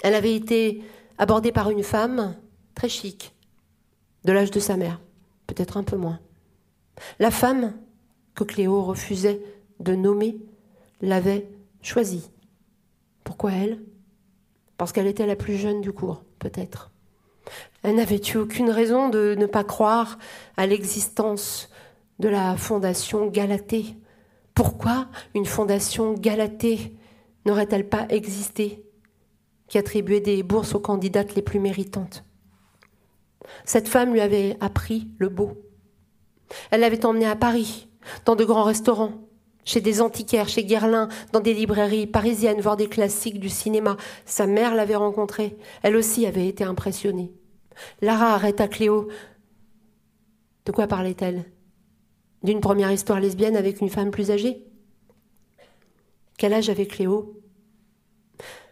[0.04, 0.84] elle avait été
[1.18, 2.36] abordée par une femme
[2.76, 3.34] très chic,
[4.26, 5.00] de l'âge de sa mère,
[5.48, 6.20] peut-être un peu moins.
[7.20, 7.74] La femme
[8.36, 9.42] que Cléo refusait
[9.80, 10.38] de nommer
[11.02, 11.48] l'avait
[11.82, 12.30] choisie.
[13.24, 13.80] Pourquoi elle?
[14.78, 16.92] Parce qu'elle était la plus jeune du cours, peut-être.
[17.84, 20.18] Elle n'avait eu aucune raison de ne pas croire
[20.58, 21.70] à l'existence
[22.20, 23.98] de la fondation Galatée.
[24.56, 26.96] Pourquoi une fondation Galatée
[27.46, 28.84] n'aurait-elle pas existé
[29.68, 32.24] qui attribuait des bourses aux candidates les plus méritantes?
[33.66, 35.58] Cette femme lui avait appris le beau.
[36.72, 37.90] Elle l'avait emmenée à Paris,
[38.26, 39.14] dans de grands restaurants,
[39.66, 43.98] chez des antiquaires, chez Guerlain, dans des librairies parisiennes, voir des classiques du cinéma.
[44.26, 45.58] Sa mère l'avait rencontrée.
[45.82, 47.32] Elle aussi avait été impressionnée.
[48.02, 49.08] Lara arrêta Cléo.
[50.66, 51.46] De quoi parlait-elle?
[52.44, 54.66] D'une première histoire lesbienne avec une femme plus âgée?
[56.38, 57.42] Quel âge avait Cléo?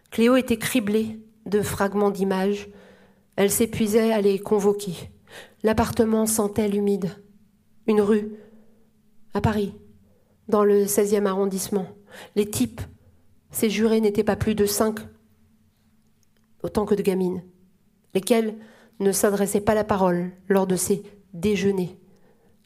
[0.10, 2.70] Cléo était criblée de fragments d'images.
[3.38, 4.94] Elle s'épuisait à les convoquer.
[5.64, 7.16] L'appartement sentait l'humide.
[7.88, 8.32] Une rue,
[9.34, 9.74] à Paris,
[10.48, 11.88] dans le 16e arrondissement.
[12.36, 12.82] Les types,
[13.52, 15.00] ces jurés n'étaient pas plus de cinq,
[16.64, 17.44] autant que de gamines,
[18.14, 18.58] lesquelles
[19.00, 21.98] ne s'adressaient pas la parole lors de ces déjeuners.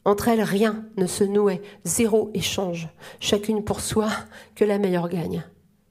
[0.04, 4.08] Entre elles, rien ne se nouait, zéro échange, chacune pour soi,
[4.54, 5.44] que la meilleure gagne.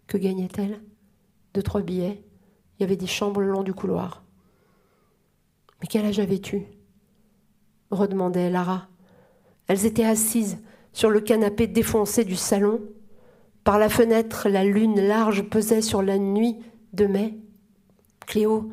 [0.07, 0.79] Que gagnait-elle?
[1.53, 2.23] Deux, trois billets.
[2.77, 4.23] Il y avait des chambres le long du couloir.
[5.81, 6.63] Mais quel âge avais-tu?
[7.91, 8.87] Redemandait Lara.
[9.67, 10.59] Elles étaient assises
[10.95, 12.79] sur le canapé défoncé du salon.
[13.65, 16.55] Par la fenêtre, la lune large pesait sur la nuit
[16.93, 17.37] de mai.
[18.25, 18.71] Cléo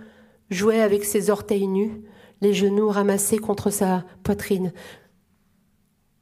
[0.49, 2.01] jouait avec ses orteils nus,
[2.41, 4.73] les genoux ramassés contre sa poitrine.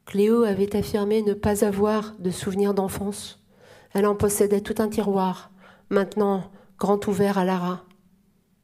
[0.05, 3.45] Cléo avait affirmé ne pas avoir de souvenirs d'enfance.
[3.93, 5.51] Elle en possédait tout un tiroir,
[5.91, 7.85] maintenant grand ouvert à Lara,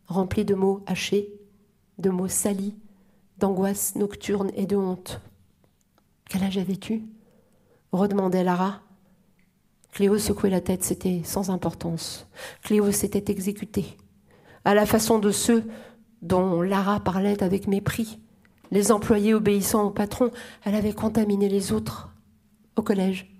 [0.07, 1.31] rempli de mots hachés,
[1.99, 2.75] de mots salis,
[3.37, 5.21] d'angoisse nocturne et de honte.
[6.27, 7.03] Quel âge avais-tu?
[7.91, 8.81] Redemandait Lara.
[9.91, 12.27] Cléo secouait la tête, c'était sans importance.
[12.63, 13.97] Cléo s'était exécutée,
[14.65, 15.63] à la façon de ceux
[16.21, 18.19] dont Lara parlait avec mépris.
[18.69, 20.31] Les employés obéissant au patron,
[20.63, 22.09] elle avait contaminé les autres
[22.75, 23.33] au collège.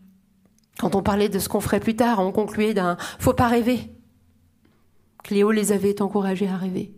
[0.80, 3.92] Quand on parlait de ce qu'on ferait plus tard, on concluait d'un faut pas rêver.
[5.24, 6.94] Cléo les avait encouragés à rêver,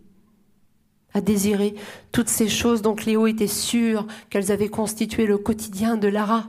[1.14, 1.74] à désirer
[2.12, 6.46] toutes ces choses dont Cléo était sûre qu'elles avaient constitué le quotidien de Lara.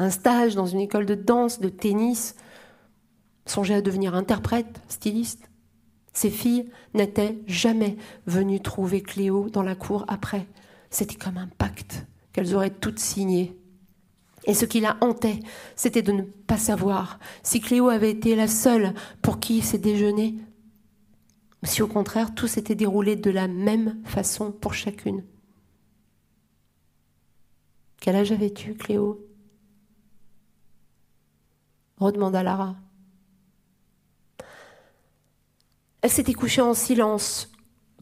[0.00, 2.34] Un stage dans une école de danse, de tennis,
[3.44, 5.50] songer à devenir interprète, styliste.
[6.14, 10.46] Ces filles n'étaient jamais venues trouver Cléo dans la cour après.
[10.88, 13.54] C'était comme un pacte qu'elles auraient toutes signé.
[14.46, 15.40] Et ce qui la hantait,
[15.76, 20.36] c'était de ne pas savoir si Cléo avait été la seule pour qui ces déjeuners,
[21.62, 25.24] si au contraire tout s'était déroulé de la même façon pour chacune.
[28.00, 29.29] Quel âge avais-tu, Cléo?
[32.00, 32.76] Redemanda Lara.
[36.02, 37.52] Elle s'était couchée en silence.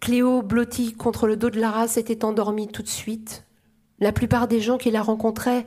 [0.00, 3.44] Cléo, blottie contre le dos de Lara, s'était endormie tout de suite.
[3.98, 5.66] La plupart des gens qui la rencontraient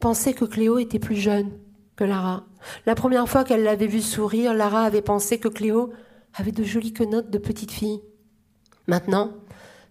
[0.00, 1.50] pensait que Cléo était plus jeune
[1.96, 2.44] que Lara.
[2.86, 5.92] La première fois qu'elle l'avait vue sourire, Lara avait pensé que Cléo
[6.34, 8.00] avait de jolies quenottes de petite fille.
[8.86, 9.32] Maintenant,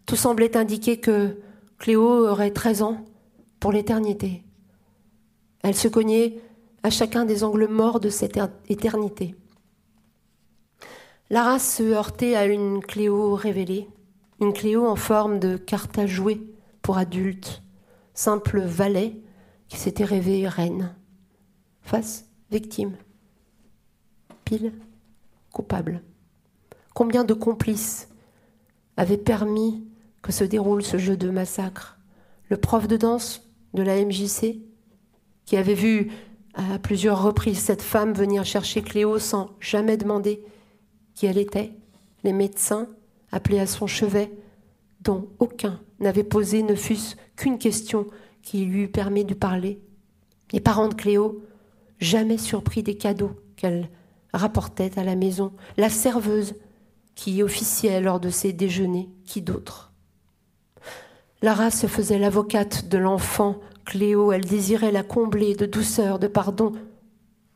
[0.08, 1.38] tout semblait indiquer que
[1.78, 3.06] Cléo aurait 13 ans
[3.60, 4.44] pour l'éternité.
[5.62, 6.40] Elle se cognait
[6.84, 9.36] à chacun des angles morts de cette éternité.
[11.30, 13.90] Lara se heurtait à une Cléo révélée,
[14.40, 16.42] une Cléo en forme de carte à jouer
[16.82, 17.64] pour adultes,
[18.14, 19.20] simple valet
[19.68, 20.96] qui s'était rêvée reine,
[21.82, 22.96] face victime,
[24.46, 24.72] pile
[25.52, 26.02] coupable.
[26.94, 28.10] Combien de complices
[28.96, 29.86] avaient permis
[30.22, 32.00] que se déroule ce jeu de massacre?
[32.50, 34.62] Le prof de danse de la MJC,
[35.46, 36.12] qui avait vu
[36.58, 40.44] à plusieurs reprises cette femme venir chercher Cléo sans jamais demander
[41.14, 41.72] qui elle était,
[42.24, 42.88] les médecins
[43.32, 44.32] appelés à son chevet,
[45.02, 48.08] dont aucun n'avait posé ne fût-ce qu'une question
[48.42, 49.80] qui lui permet de parler.
[50.52, 51.44] Les parents de Cléo,
[52.00, 53.90] jamais surpris des cadeaux qu'elle
[54.34, 55.54] rapportait à la maison.
[55.78, 56.56] La serveuse
[57.16, 59.92] qui officiait lors de ses déjeuners, qui d'autre?
[61.42, 66.74] Lara se faisait l'avocate de l'enfant Cléo, elle désirait la combler de douceur, de pardon.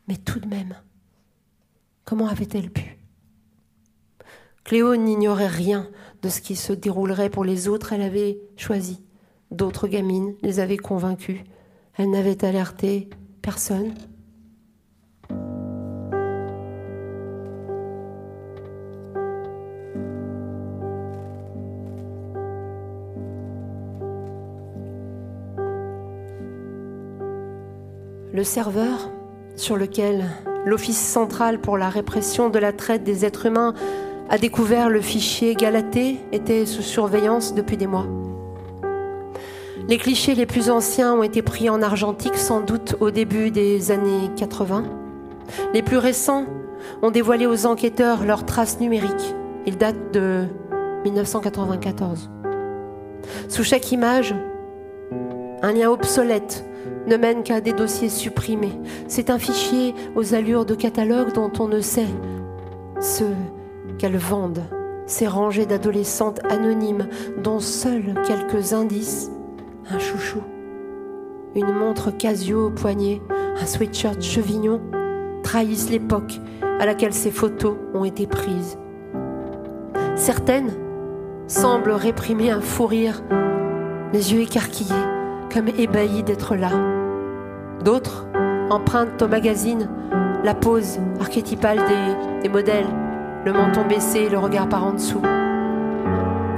[0.07, 0.75] Mais tout de même,
[2.05, 2.97] comment avait-elle pu?
[4.63, 5.89] Cléo n'ignorait rien
[6.21, 9.03] de ce qui se déroulerait pour les autres, elle avait choisi.
[9.51, 11.41] D'autres gamines les avaient convaincus.
[11.97, 13.09] Elle n'avait alerté
[13.41, 13.93] personne.
[28.41, 29.11] Le serveur,
[29.55, 30.25] sur lequel
[30.65, 33.75] l'Office central pour la répression de la traite des êtres humains
[34.31, 38.07] a découvert le fichier Galatée, était sous surveillance depuis des mois.
[39.87, 43.91] Les clichés les plus anciens ont été pris en argentique sans doute au début des
[43.91, 44.85] années 80.
[45.75, 46.47] Les plus récents
[47.03, 49.35] ont dévoilé aux enquêteurs leurs traces numériques.
[49.67, 50.45] Ils datent de
[51.03, 52.31] 1994.
[53.49, 54.33] Sous chaque image,
[55.61, 56.65] un lien obsolète
[57.07, 58.77] ne mène qu'à des dossiers supprimés.
[59.07, 62.07] C'est un fichier aux allures de catalogue dont on ne sait
[62.99, 63.23] ce
[63.97, 64.63] qu'elles vendent.
[65.07, 67.07] Ces rangées d'adolescentes anonymes
[67.43, 69.31] dont seuls quelques indices
[69.89, 70.41] un chouchou,
[71.55, 73.21] une montre Casio au poignet,
[73.59, 74.81] un sweatshirt chevignon
[75.43, 76.39] trahissent l'époque
[76.79, 78.77] à laquelle ces photos ont été prises.
[80.15, 80.71] Certaines
[81.47, 83.21] semblent réprimer un fou rire,
[84.13, 84.95] les yeux écarquillés,
[85.53, 86.69] comme ébahis d'être là.
[87.83, 88.25] D'autres
[88.69, 89.89] empruntent au magazine
[90.43, 91.79] la pose archétypale
[92.41, 92.87] des, modèles,
[93.45, 95.21] le menton baissé, le regard par en dessous.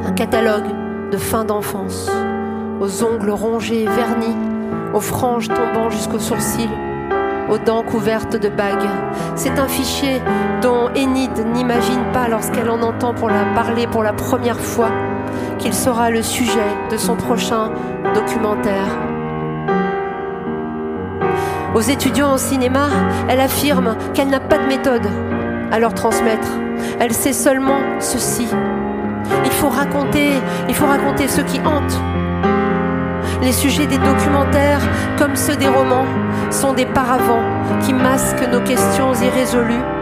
[0.05, 0.67] Un catalogue
[1.11, 2.09] de fin d'enfance
[2.79, 4.35] aux ongles rongés, vernis,
[4.93, 6.69] aux franges tombant jusqu'aux sourcils,
[7.49, 8.89] aux dents couvertes de bagues.
[9.35, 10.21] C'est un fichier
[10.61, 14.89] dont Enid n'imagine pas lorsqu'elle en entend pour la parler pour la première fois
[15.57, 17.71] qu'il sera le sujet de son prochain
[18.13, 18.87] documentaire.
[21.75, 22.87] Aux étudiants en cinéma,
[23.27, 25.07] elle affirme qu'elle n'a pas de méthode
[25.71, 26.49] à leur transmettre.
[26.99, 28.47] Elle sait seulement ceci.
[29.45, 30.29] Il faut raconter,
[30.69, 31.99] il faut raconter ce qui hante,
[33.43, 34.81] les sujets des documentaires,
[35.17, 36.05] comme ceux des romans,
[36.49, 37.43] sont des paravents
[37.81, 39.92] qui masquent nos questions irrésolues.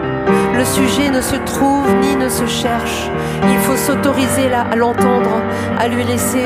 [0.55, 3.09] Le sujet ne se trouve ni ne se cherche.
[3.43, 5.41] Il faut s'autoriser là à l'entendre,
[5.79, 6.45] à lui laisser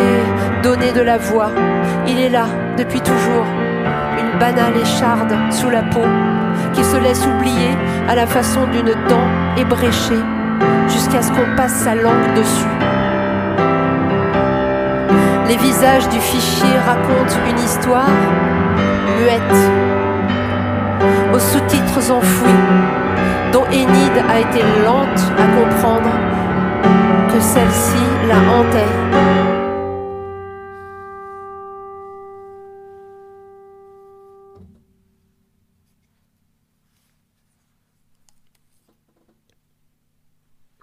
[0.63, 1.51] donner de la voix.
[2.07, 2.45] Il est là
[2.77, 3.45] depuis toujours,
[4.19, 6.05] une banale écharde sous la peau
[6.73, 7.77] qui se laisse oublier
[8.07, 9.27] à la façon d'une dent
[9.57, 10.23] ébréchée
[10.87, 12.75] jusqu'à ce qu'on passe sa langue dessus.
[15.47, 18.09] Les visages du fichier racontent une histoire
[19.19, 19.71] muette,
[21.33, 22.61] aux sous-titres enfouis,
[23.55, 26.11] dont Enid a été lente à comprendre
[27.31, 28.83] que celle-ci la hantait.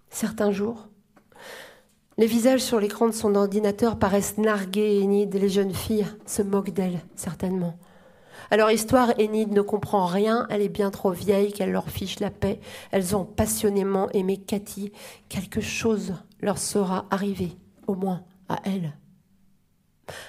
[0.08, 0.88] Certains jours,
[2.16, 5.34] les visages sur l'écran de son ordinateur paraissent nargués et Enid.
[5.34, 7.76] Les jeunes filles se moquent d'elle, certainement.
[8.52, 12.20] À leur histoire, Enid ne comprend rien, elle est bien trop vieille qu'elle leur fiche
[12.20, 12.60] la paix.
[12.90, 14.92] Elles ont passionnément aimé Cathy.
[15.30, 18.92] Quelque chose leur sera arrivé, au moins à elle.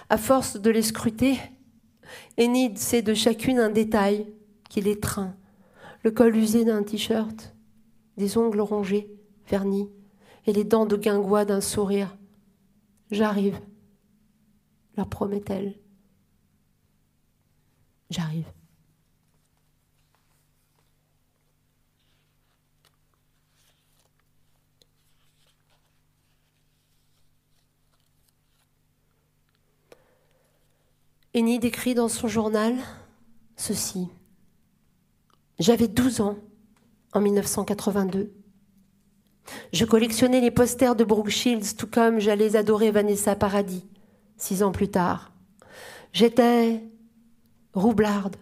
[0.10, 1.38] À force de les scruter,
[2.40, 4.32] Enid sait de chacune un détail
[4.70, 5.36] qui l'étreint.
[6.04, 7.54] Le col usé d'un t-shirt,
[8.16, 9.14] des ongles rongés,
[9.50, 9.90] vernis,
[10.48, 12.16] et les dents de guingois d'un sourire.
[13.12, 13.60] J'arrive,
[14.96, 15.76] leur promet-elle.
[18.14, 18.46] J'arrive.
[31.36, 32.76] Enid écrit dans son journal
[33.56, 34.08] ceci.
[35.58, 36.38] J'avais 12 ans
[37.14, 38.32] en 1982.
[39.72, 43.88] Je collectionnais les posters de Brooke Shields tout comme j'allais adorer Vanessa Paradis,
[44.38, 45.32] six ans plus tard.
[46.12, 46.84] J'étais
[47.74, 48.36] roublarde,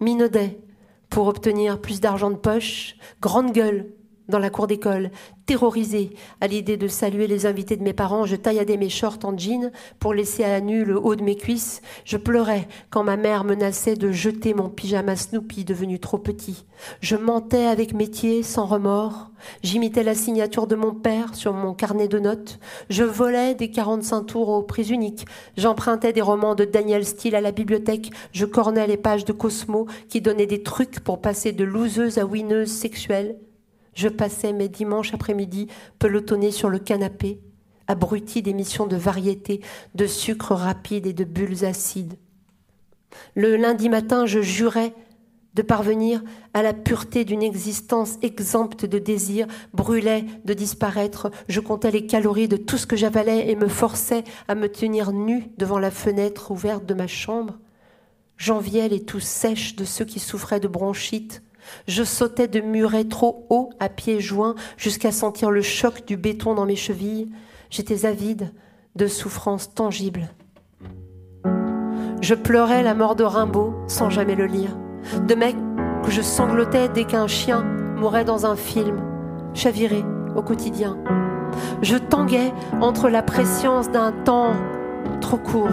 [0.00, 0.60] minaudet,
[1.08, 3.92] pour obtenir plus d'argent de poche, grande gueule,
[4.28, 5.10] dans la cour d'école,
[5.46, 6.10] terrorisée
[6.40, 9.70] à l'idée de saluer les invités de mes parents, je tailladais mes shorts en jean
[9.98, 11.82] pour laisser à nu le haut de mes cuisses.
[12.04, 16.64] Je pleurais quand ma mère menaçait de jeter mon pyjama Snoopy devenu trop petit.
[17.00, 19.30] Je mentais avec métier, sans remords.
[19.62, 22.58] J'imitais la signature de mon père sur mon carnet de notes.
[22.88, 25.26] Je volais des 45 tours aux prises uniques.
[25.58, 28.10] J'empruntais des romans de Daniel Steele à la bibliothèque.
[28.32, 32.24] Je cornais les pages de Cosmo qui donnaient des trucs pour passer de loseuse à
[32.24, 33.36] winneuse sexuelle.
[33.94, 35.68] Je passais mes dimanches après-midi
[35.98, 37.40] pelotonnés sur le canapé,
[37.86, 39.60] abruti d'émissions de variété,
[39.94, 42.18] de sucre rapide et de bulles acides.
[43.34, 44.94] Le lundi matin, je jurais
[45.54, 46.22] de parvenir
[46.52, 52.48] à la pureté d'une existence exempte de désir, brûlais de disparaître, je comptais les calories
[52.48, 56.50] de tout ce que j'avalais et me forçais à me tenir nu devant la fenêtre
[56.50, 57.58] ouverte de ma chambre.
[58.36, 61.42] J'enviais les toux sèches de ceux qui souffraient de bronchite,
[61.86, 66.54] je sautais de murets trop hauts à pieds joints jusqu'à sentir le choc du béton
[66.54, 67.30] dans mes chevilles.
[67.70, 68.52] J'étais avide
[68.96, 70.28] de souffrances tangibles.
[72.20, 74.76] Je pleurais la mort de Rimbaud sans jamais le lire.
[75.26, 75.56] De mecs
[76.04, 77.62] que je sanglotais dès qu'un chien
[77.96, 79.00] mourait dans un film,
[79.52, 80.04] chaviré
[80.36, 80.98] au quotidien.
[81.82, 84.54] Je tanguais entre la préscience d'un temps
[85.20, 85.70] trop court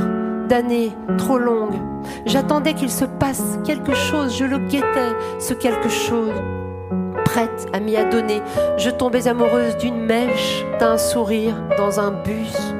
[0.51, 1.79] d'années trop longues.
[2.25, 6.33] J'attendais qu'il se passe quelque chose, je le guettais, ce quelque chose.
[7.23, 8.41] Prête à m'y adonner,
[8.77, 12.75] je tombais amoureuse d'une mèche, d'un sourire, dans un bus.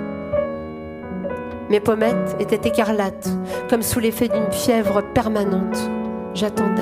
[1.69, 3.30] Mes pommettes étaient écarlates,
[3.69, 5.89] comme sous l'effet d'une fièvre permanente.
[6.34, 6.82] J'attendais.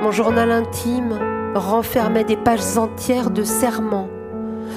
[0.00, 1.18] Mon journal intime
[1.56, 4.08] renfermait des pages entières de serments,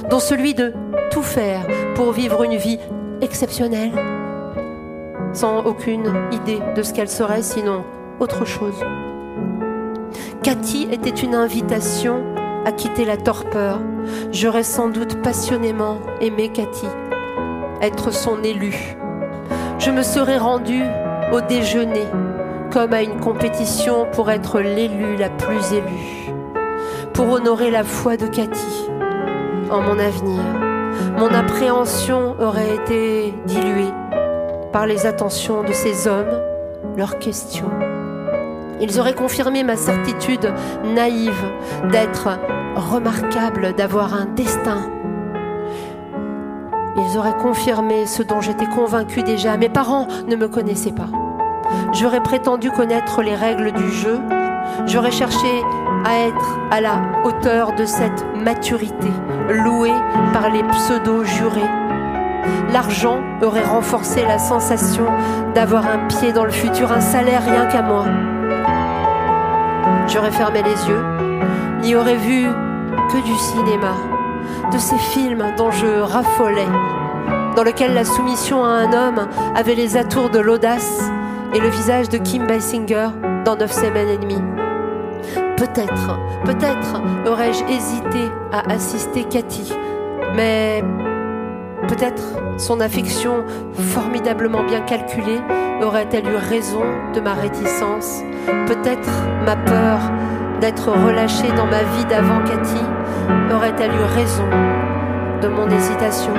[0.09, 0.73] dont celui de
[1.11, 2.79] tout faire pour vivre une vie
[3.21, 3.91] exceptionnelle,
[5.33, 7.83] sans aucune idée de ce qu'elle serait, sinon
[8.19, 8.83] autre chose.
[10.43, 12.23] Cathy était une invitation
[12.65, 13.79] à quitter la torpeur.
[14.31, 16.87] J'aurais sans doute passionnément aimé Cathy,
[17.81, 18.95] être son élue.
[19.79, 20.85] Je me serais rendue
[21.31, 22.07] au déjeuner,
[22.71, 26.33] comme à une compétition pour être l'élue la plus élue,
[27.13, 28.89] pour honorer la foi de Cathy
[29.69, 30.66] en mon avenir
[31.17, 33.91] mon appréhension aurait été diluée
[34.71, 36.41] par les attentions de ces hommes,
[36.95, 37.69] leurs questions.
[38.79, 41.43] Ils auraient confirmé ma certitude naïve
[41.91, 42.29] d'être
[42.75, 44.91] remarquable, d'avoir un destin.
[46.95, 49.57] Ils auraient confirmé ce dont j'étais convaincue déjà.
[49.57, 51.09] Mes parents ne me connaissaient pas.
[51.93, 54.19] J'aurais prétendu connaître les règles du jeu.
[54.85, 55.47] J'aurais cherché
[56.07, 59.11] à être à la hauteur de cette maturité
[59.49, 59.93] louée
[60.33, 61.69] par les pseudo-jurés.
[62.71, 65.05] L'argent aurait renforcé la sensation
[65.53, 68.05] d'avoir un pied dans le futur, un salaire rien qu'à moi.
[70.07, 71.03] J'aurais fermé les yeux
[71.81, 72.47] n'y aurait vu
[73.09, 73.95] que du cinéma,
[74.73, 76.67] de ces films dont je raffolais,
[77.55, 81.09] dans lesquels la soumission à un homme avait les atours de l'audace
[81.53, 83.09] et le visage de Kim Basinger
[83.45, 84.66] dans Neuf semaines et demie.
[85.57, 89.73] Peut-être, peut-être aurais-je hésité à assister Cathy,
[90.35, 90.83] mais
[91.87, 92.21] peut-être
[92.57, 93.43] son affection
[93.73, 95.41] formidablement bien calculée
[95.81, 96.83] aurait-elle eu raison
[97.13, 98.21] de ma réticence.
[98.67, 99.09] Peut-être
[99.45, 99.99] ma peur
[100.61, 102.83] d'être relâchée dans ma vie d'avant Cathy
[103.51, 104.47] aurait-elle eu raison
[105.41, 106.33] de mon hésitation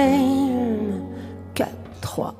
[0.00, 1.04] shame
[1.54, 1.66] 4,
[2.00, 2.39] 3,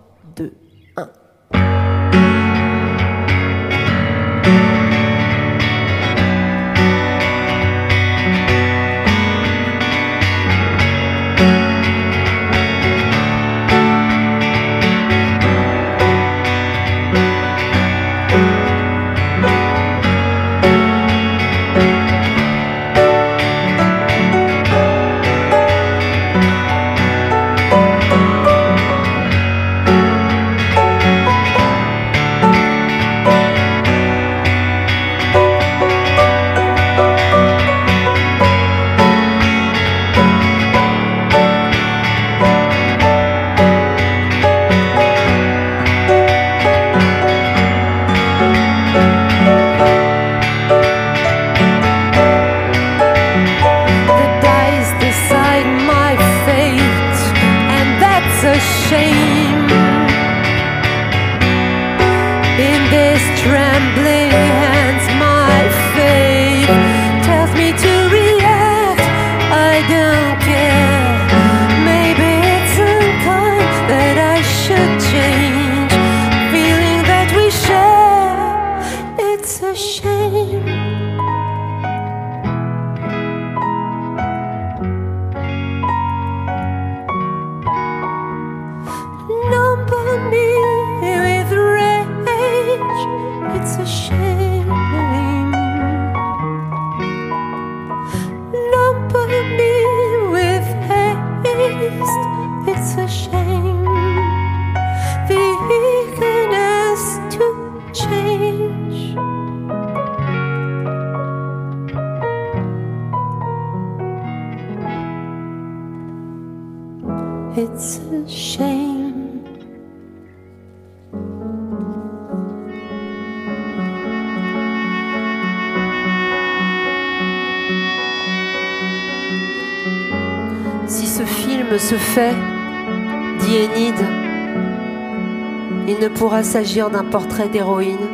[136.50, 138.08] s'agir d'un portrait d'héroïne.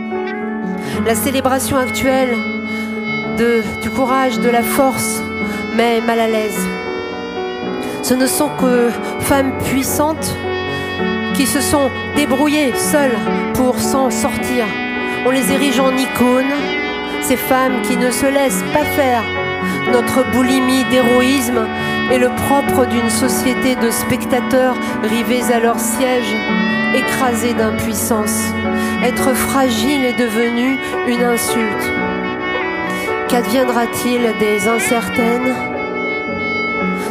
[1.07, 2.37] La célébration actuelle
[3.83, 5.23] du courage, de la force,
[5.75, 6.61] mais mal à l'aise.
[8.03, 10.37] Ce ne sont que femmes puissantes
[11.35, 13.19] qui se sont débrouillées seules
[13.55, 14.67] pour s'en sortir.
[15.25, 16.57] On les érige en icônes,
[17.23, 19.23] ces femmes qui ne se laissent pas faire.
[19.93, 21.67] Notre boulimie d'héroïsme
[22.11, 26.35] est le propre d'une société de spectateurs rivés à leur siège,
[26.95, 28.45] écrasés d'impuissance.
[29.05, 30.79] Être fragile est devenu
[31.09, 31.93] une insulte.
[33.29, 35.55] Qu'adviendra-t-il des incertaines,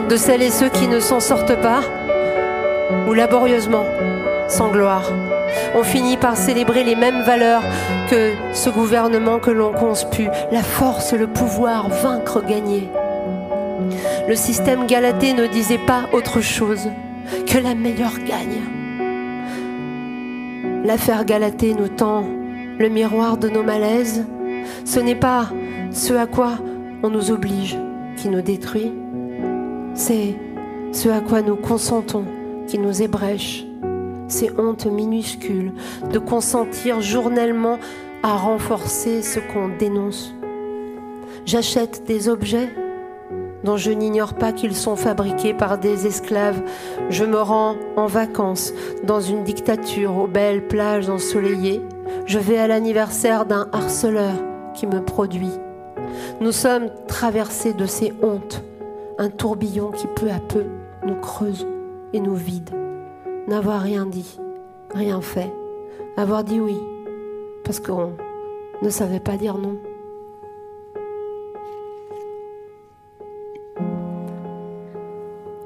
[0.08, 1.82] de celles et ceux qui ne s'en sortent pas,
[3.08, 3.86] ou laborieusement,
[4.48, 5.12] sans gloire?
[5.76, 7.64] On finit par célébrer les mêmes valeurs
[8.10, 12.89] que ce gouvernement que l'on conspue, la force, le pouvoir, vaincre, gagner.
[14.28, 16.90] Le système galaté ne disait pas autre chose
[17.46, 18.62] que la meilleure gagne.
[20.84, 22.26] L'affaire Galatée nous tend
[22.80, 24.26] le miroir de nos malaises.
[24.84, 25.50] Ce n'est pas
[25.92, 26.54] ce à quoi
[27.04, 27.78] on nous oblige
[28.18, 28.92] qui nous détruit,
[29.94, 30.36] c'est
[30.92, 32.26] ce à quoi nous consentons
[32.68, 33.66] qui nous ébrèche
[34.28, 35.72] ces hontes minuscules,
[36.12, 37.78] de consentir journellement
[38.24, 40.34] à renforcer ce qu'on dénonce.
[41.46, 42.70] J'achète des objets
[43.66, 46.61] dont je n'ignore pas qu'ils sont fabriqués par des esclaves.
[47.09, 48.72] Je me rends en vacances
[49.03, 51.82] dans une dictature aux belles plages ensoleillées.
[52.26, 54.36] Je vais à l'anniversaire d'un harceleur
[54.74, 55.51] qui me produit.
[56.39, 58.63] Nous sommes traversés de ces hontes,
[59.18, 60.63] un tourbillon qui peu à peu
[61.05, 61.68] nous creuse
[62.13, 62.70] et nous vide
[63.47, 64.39] n'avoir rien dit,
[64.93, 65.51] rien fait,
[66.18, 66.78] avoir dit oui,
[67.63, 68.13] parce qu'on
[68.82, 69.78] ne savait pas dire non.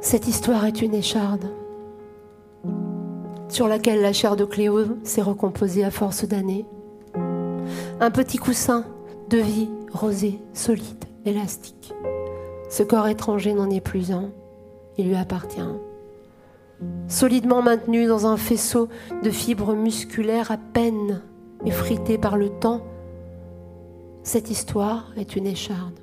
[0.01, 1.51] Cette histoire est une écharde
[3.49, 6.65] sur laquelle la chair de Cléo s'est recomposée à force d'années.
[7.99, 8.85] Un petit coussin
[9.29, 11.93] de vie rosé, solide, élastique.
[12.69, 14.29] Ce corps étranger n'en est plus un,
[14.97, 15.61] il lui appartient
[17.07, 18.89] solidement maintenu dans un faisceau
[19.23, 21.21] de fibres musculaires à peine
[21.65, 22.81] effritées par le temps,
[24.23, 25.99] cette histoire est une écharde.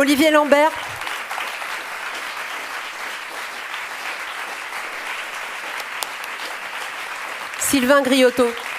[0.00, 0.72] Olivier Lambert.
[7.58, 8.69] Sylvain Griotto.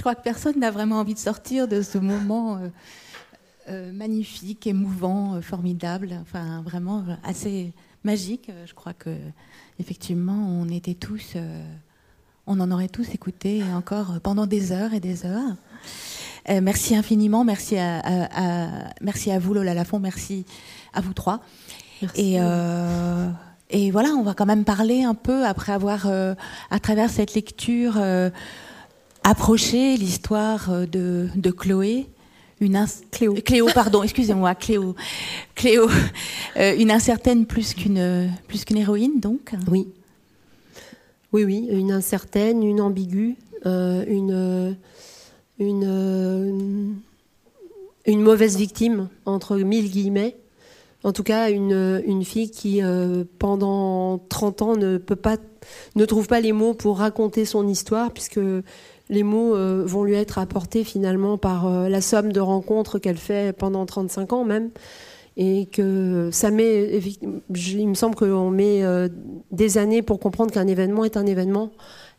[0.00, 2.68] Je crois que personne n'a vraiment envie de sortir de ce moment euh,
[3.68, 8.50] euh, magnifique, émouvant, euh, formidable, enfin vraiment assez magique.
[8.64, 9.14] Je crois que
[9.78, 11.36] effectivement, on était tous
[12.46, 15.54] on en aurait tous écouté encore pendant des heures et des heures.
[16.48, 20.46] Merci infiniment, merci à, merci à vous Lola Lafont, merci
[20.94, 21.40] à vous trois.
[22.14, 23.28] Et, euh,
[23.68, 28.00] et voilà, on va quand même parler un peu après avoir, à travers cette lecture,
[29.30, 32.06] approché l'histoire de, de Chloé
[32.60, 33.34] une Cléo.
[33.34, 34.94] Cléo, pardon, excusez-moi, Cléo.
[35.54, 35.88] Cléo,
[36.56, 39.54] une incertaine plus qu'une plus qu'une héroïne, donc.
[39.70, 39.88] Oui.
[41.32, 44.76] Oui, oui, une incertaine, une ambiguë, une
[45.60, 46.92] une, euh,
[48.06, 50.36] une mauvaise victime, entre mille guillemets.
[51.04, 55.36] En tout cas, une, une fille qui, euh, pendant 30 ans, ne, peut pas,
[55.96, 58.40] ne trouve pas les mots pour raconter son histoire, puisque
[59.10, 63.54] les mots euh, vont lui être apportés finalement par la somme de rencontres qu'elle fait
[63.54, 64.70] pendant 35 ans même.
[65.36, 68.82] Et que ça met, il me semble qu'on met
[69.52, 71.70] des années pour comprendre qu'un événement est un événement.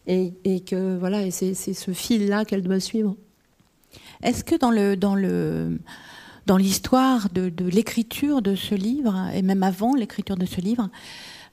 [0.07, 0.33] Et,
[0.65, 3.15] que voilà, et c'est ce fil-là qu'elle doit suivre.
[4.23, 4.71] Est-ce que dans
[6.57, 10.89] l'histoire de, l'écriture de ce livre et même avant l'écriture de ce livre,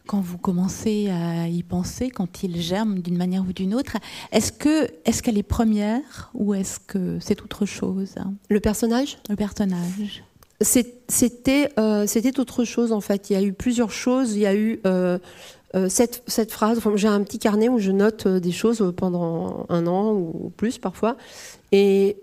[0.09, 3.98] quand vous commencez à y penser, quand il germe d'une manière ou d'une autre,
[4.32, 8.14] est-ce que est-ce qu'elle est première ou est-ce que c'est autre chose?
[8.48, 9.18] Le personnage?
[9.28, 10.24] Le personnage.
[10.61, 13.30] C'était euh, c'était autre chose en fait.
[13.30, 14.34] Il y a eu plusieurs choses.
[14.34, 15.18] Il y a eu euh,
[15.76, 16.80] euh, cette, cette, phrase.
[16.96, 21.16] J'ai un petit carnet où je note des choses pendant un an ou plus parfois.
[21.70, 22.16] Et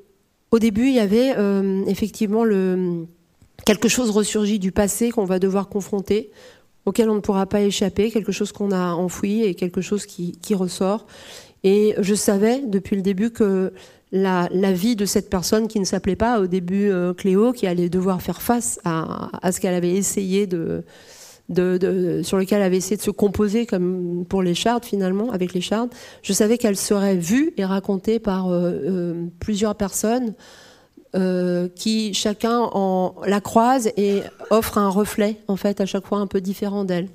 [0.52, 3.06] au début, il y avait euh, effectivement le,
[3.66, 6.32] quelque chose ressurgi du passé qu'on va devoir confronter,
[6.86, 10.56] auquel on ne pourra pas échapper, quelque chose qu'on a enfoui et quelque chose qui,
[10.56, 11.06] ressort.
[11.64, 13.74] Et je savais depuis le début que
[14.12, 17.90] la, vie de cette personne qui ne s'appelait pas au début euh, Cléo, qui allait
[17.90, 20.84] devoir faire face à ce qu'elle avait essayé de,
[22.24, 25.62] sur lequel elle avait essayé de se composer comme pour les chardes finalement, avec les
[25.62, 25.90] chardes,
[26.24, 30.34] je savais qu'elle serait vue et racontée par euh, euh, plusieurs personnes
[31.16, 36.20] euh, qui chacun en, la croise et offre un reflet en fait à chaque fois
[36.20, 37.10] un peu différent d'elle.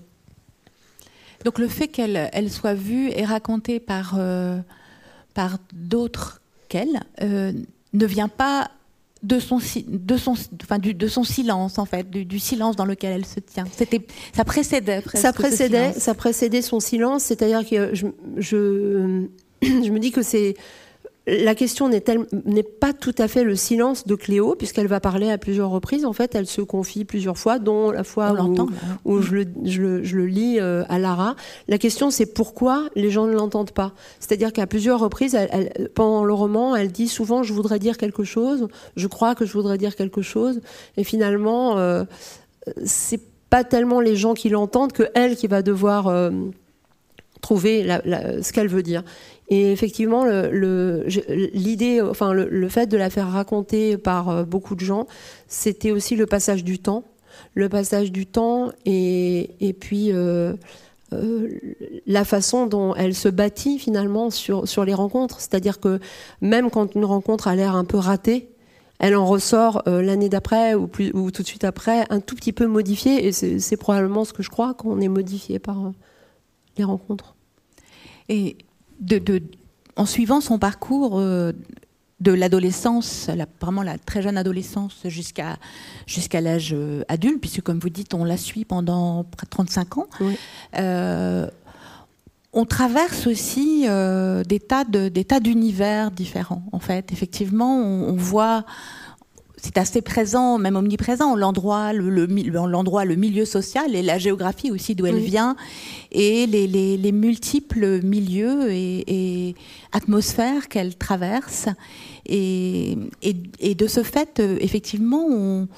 [1.45, 4.19] Donc le fait qu'elle elle soit vue et racontée par,
[5.33, 8.71] par d'autres qu'elle ne vient pas
[9.23, 13.13] de son, de son, enfin, du, de son silence en fait, du, silence dans lequel
[13.13, 13.65] elle se tient.
[13.77, 15.03] C'était, ça précédait.
[15.15, 17.25] Ça précédait, ça précédait son silence.
[17.25, 18.07] C'est-à-dire que je,
[18.39, 19.27] je,
[19.63, 20.55] je me dis que c'est
[21.31, 25.39] la question n'est pas tout à fait le silence de Cléo, puisqu'elle va parler à
[25.39, 26.05] plusieurs reprises.
[26.05, 28.35] En fait, elle se confie plusieurs fois, dont la fois
[29.05, 31.37] où, je, le, lis euh, à Lara.
[31.69, 33.93] La question, c'est pourquoi les gens ne l'entendent pas?
[34.19, 35.39] C'est-à-dire qu'à plusieurs reprises,
[35.95, 38.67] pendant le roman, elle dit souvent je voudrais dire quelque chose,
[38.97, 40.61] je crois que je voudrais dire quelque chose,
[40.97, 42.05] et finalement, euh,
[42.85, 43.21] c'est
[43.51, 46.31] pas tellement les gens qui l'entendent que elle qui va devoir euh,
[47.41, 47.87] trouver
[48.43, 49.03] ce qu'elle veut dire.
[49.51, 55.09] Et effectivement, l'idée, enfin le, fait de la faire raconter par euh, beaucoup de gens,
[55.49, 57.03] c'était aussi le passage du temps,
[57.55, 60.55] le passage du temps et, et puis euh,
[61.13, 61.49] euh,
[62.07, 65.41] la façon dont elle se bâtit finalement sur, sur les rencontres.
[65.41, 65.99] C'est-à-dire que
[66.41, 68.51] même quand une rencontre a l'air un peu ratée,
[69.01, 72.67] elle en ressort l'année d'après ou, ou tout de suite après un tout petit peu
[72.67, 73.27] modifiée.
[73.27, 75.91] Et c'est probablement ce que je crois qu'on est modifié par
[76.77, 77.35] les rencontres.
[78.29, 78.59] Et
[79.01, 79.43] de,
[79.97, 81.53] en suivant son parcours euh,
[82.21, 83.31] de l'adolescence,
[83.61, 85.57] vraiment la très jeune adolescence jusqu'à
[86.07, 89.99] jusqu'à l'âge euh, adulte, puisque comme vous dites, on la suit pendant près de 35
[89.99, 90.07] ans.
[90.77, 91.49] Euh,
[92.53, 96.65] on traverse aussi des tas des tas d'univers différents.
[96.73, 98.65] En fait, effectivement, on voit
[99.63, 104.95] c'est assez présent, même omniprésent, l'endroit, le, l'endroit, le milieu social et la géographie aussi
[104.95, 105.57] d'où elle vient,
[106.13, 109.55] et les, multiples milieux et,
[109.93, 111.69] atmosphères qu'elle traverse.
[112.27, 115.69] Et, et, de ce fait, euh, effectivement, on,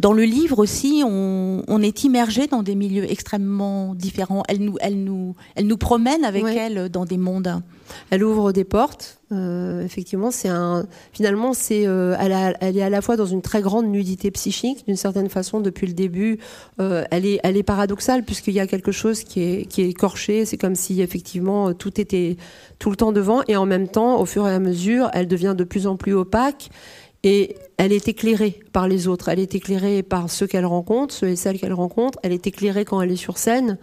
[0.00, 4.42] dans le livre aussi, on, est immergé dans des milieux extrêmement différents.
[4.48, 7.62] Elle nous, elle nous, elle nous promène avec elle dans des mondes.
[8.08, 9.20] Elle ouvre des portes.
[9.30, 10.86] Euh, effectivement, c'est un.
[11.12, 11.86] Finalement, c'est.
[11.86, 15.28] Euh, elle, elle, est à la fois dans une très grande nudité psychique, d'une certaine
[15.28, 16.38] façon, depuis le début.
[16.80, 19.90] Euh, elle est, elle est paradoxale puisqu'il y a quelque chose qui est, qui est
[19.90, 20.46] écorché.
[20.46, 22.38] C'est comme si effectivement tout était
[22.78, 25.54] tout le temps devant, et en même temps, au fur et à mesure, elle devient
[25.56, 26.70] de plus en plus opaque.
[27.22, 29.28] Et elle est éclairée par les autres.
[29.28, 32.18] Elle est éclairée par ceux qu'elle rencontre, ceux et celles qu'elle rencontre.
[32.22, 33.76] Elle est éclairée quand elle est sur scène.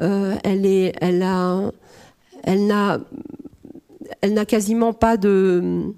[0.00, 1.70] Euh, elle est, elle a,
[2.44, 3.00] elle n'a,
[4.22, 5.92] elle n'a quasiment pas de,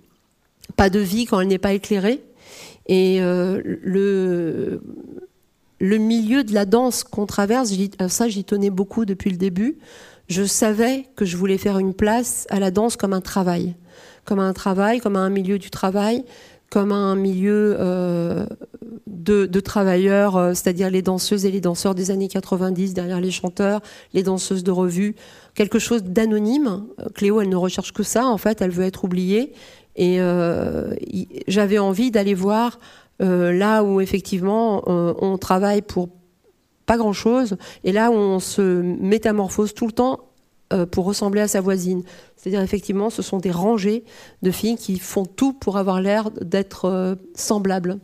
[0.77, 2.23] pas de vie quand elle n'est pas éclairée.
[2.87, 4.83] Et euh, le,
[5.79, 7.73] le milieu de la danse qu'on traverse,
[8.09, 9.79] ça j'y tenais beaucoup depuis le début.
[10.29, 13.75] je savais que je voulais faire une place à la danse comme un travail,
[14.25, 16.25] comme un travail, comme un milieu du travail,
[16.71, 18.47] comme un milieu euh,
[19.09, 23.81] de, travailleurs, euh, c'est-à-dire les danseuses et les danseurs des années 90 derrière les chanteurs,
[24.15, 25.17] les danseuses de revue,
[25.55, 26.85] quelque chose d'anonyme.
[27.15, 29.53] Cléo, elle ne recherche que ça, en fait, elle veut être oubliée.
[29.97, 30.95] Et euh,
[31.49, 32.79] j'avais envie d'aller voir
[33.19, 36.09] là où effectivement on travaille pour
[36.87, 40.30] pas grand-chose, et là où on se métamorphose tout le temps
[40.93, 42.05] pour ressembler à sa voisine.
[42.41, 44.03] C'est-à-dire effectivement, ce sont des rangées
[44.43, 47.99] de filles qui font tout pour avoir l'air d'être euh, semblables.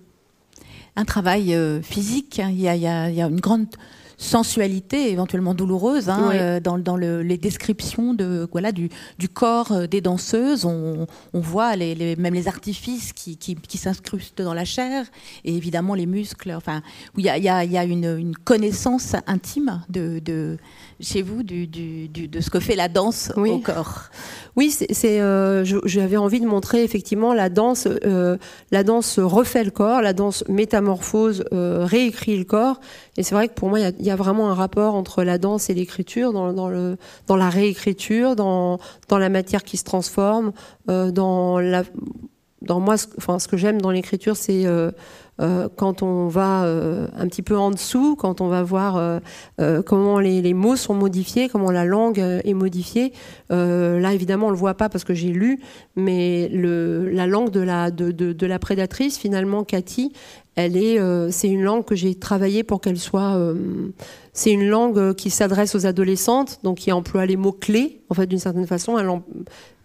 [0.94, 2.50] Un travail euh, physique, hein.
[2.50, 3.68] il y, a, une grande
[4.18, 8.88] sensualité éventuellement douloureuse hein, euh, dans, dans les descriptions de voilà du,
[9.18, 14.40] du corps des danseuses on, on voit les, même les artifices qui, qui, qui s'incrustent
[14.40, 15.04] dans la chair
[15.44, 16.80] et évidemment les muscles enfin
[17.18, 20.56] il y a, y a, y a une, une, connaissance intime de, de
[21.00, 24.04] chez vous du, du, de ce que fait la danse au corps?
[24.56, 27.86] Oui, c'est, euh, j'avais envie de montrer effectivement la danse.
[28.04, 28.38] Euh,
[28.70, 32.80] la danse refait le corps, la danse métamorphose, euh, réécrit le corps.
[33.18, 35.36] Et c'est vrai que pour moi, il y, y a, vraiment un rapport entre la
[35.36, 38.78] danse et l'écriture, dans, dans, le, dans la réécriture, dans,
[39.08, 40.52] dans la matière qui se transforme,
[40.88, 41.82] euh, dans la,
[42.62, 44.64] dans moi, ce, enfin, ce que j'aime dans l'écriture, c'est
[45.40, 49.20] euh, quand on va euh, un petit peu en dessous, quand on va voir
[49.60, 53.12] euh, comment les, mots sont modifiés, comment la langue est modifiée.
[53.50, 55.60] là, évidemment, on le voit pas parce que j'ai lu,
[55.96, 60.12] mais la langue de la, prédatrice, finalement, Cathy,
[60.56, 63.38] c'est une langue que j'ai travaillée pour qu'elle soit.
[64.32, 68.26] c'est une langue qui s'adresse aux adolescentes, donc qui emploie les mots clés, en fait,
[68.26, 68.96] d'une certaine façon.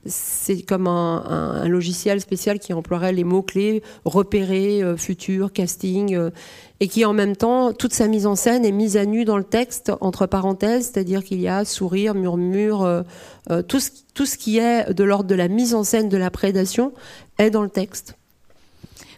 [0.05, 6.31] C'est comme un, logiciel spécial qui emploierait les mots-clés repérer, euh, futur, casting, euh,
[6.79, 9.37] et qui en même temps, toute sa mise en scène est mise à nu dans
[9.37, 13.03] le texte, entre parenthèses, c'est-à-dire qu'il y a sourire, murmure, euh,
[13.67, 16.31] tout, ce, tout ce qui est de l'ordre de la mise en scène de la
[16.31, 16.93] prédation
[17.37, 18.15] est dans le texte.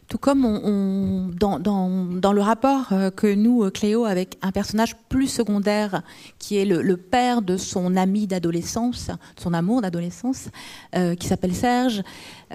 [0.08, 6.04] Tout comme dans, le rapport euh, que nous, euh, Cléo, avec un personnage plus secondaire,
[6.40, 10.50] qui est le, père de son ami d'adolescence, son amour d'adolescence,
[10.96, 12.04] euh, qui s'appelle Serge,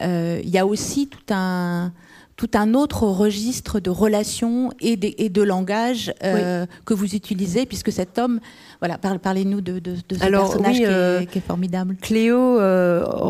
[0.00, 1.92] il y a aussi tout un
[2.38, 7.92] tout un autre registre de relations et de, et de langage que vous utilisez, puisque
[7.92, 8.40] cet homme,
[8.80, 11.96] voilà, parlez-nous de, de, ce personnage qui, est, formidable.
[12.00, 12.58] Cléo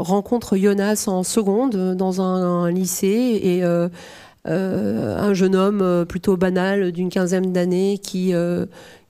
[0.05, 3.65] rencontre Jonas en seconde dans un, un lycée et
[4.49, 8.67] euh, un jeune homme euh, plutôt banal d'une quinzaine d'années qui euh,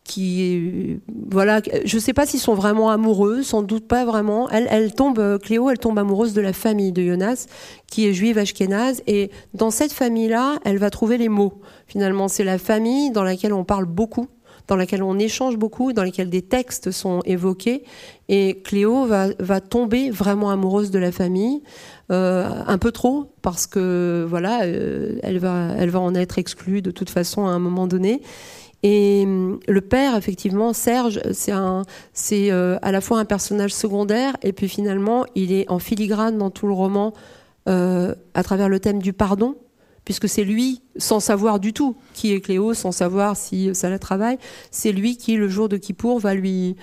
[0.09, 0.99] qui
[1.31, 5.69] voilà je sais pas s'ils sont vraiment amoureux sans doute pas vraiment elle, tombe Cléo
[5.71, 7.47] elle tombe amoureuse de la famille de Jonas
[7.87, 12.27] qui est juive ashkénaze et dans cette famille là elle va trouver les mots finalement
[12.27, 14.29] c'est la famille dans laquelle on parle beaucoup
[14.69, 17.85] dans laquelle on échange beaucoup, dans laquelle des textes sont évoqués.
[18.29, 21.63] Et Cléo va, tomber vraiment amoureuse de la famille,
[22.13, 27.09] euh, un peu trop, parce que voilà, euh, elle va en être exclue de toute
[27.09, 28.21] façon à un moment donné.
[28.83, 31.53] Et hum, le père, effectivement, Serge, c'est
[32.51, 36.51] euh, à la fois un personnage secondaire et puis finalement, il est en filigrane dans
[36.51, 37.13] tout le roman
[37.67, 39.55] à travers le thème du pardon
[40.09, 43.99] puisque c'est lui, sans savoir du tout qui est Cléo, sans savoir si ça la
[43.99, 44.39] travaille,
[44.71, 46.77] c'est lui qui, le jour de Kippour, va lui,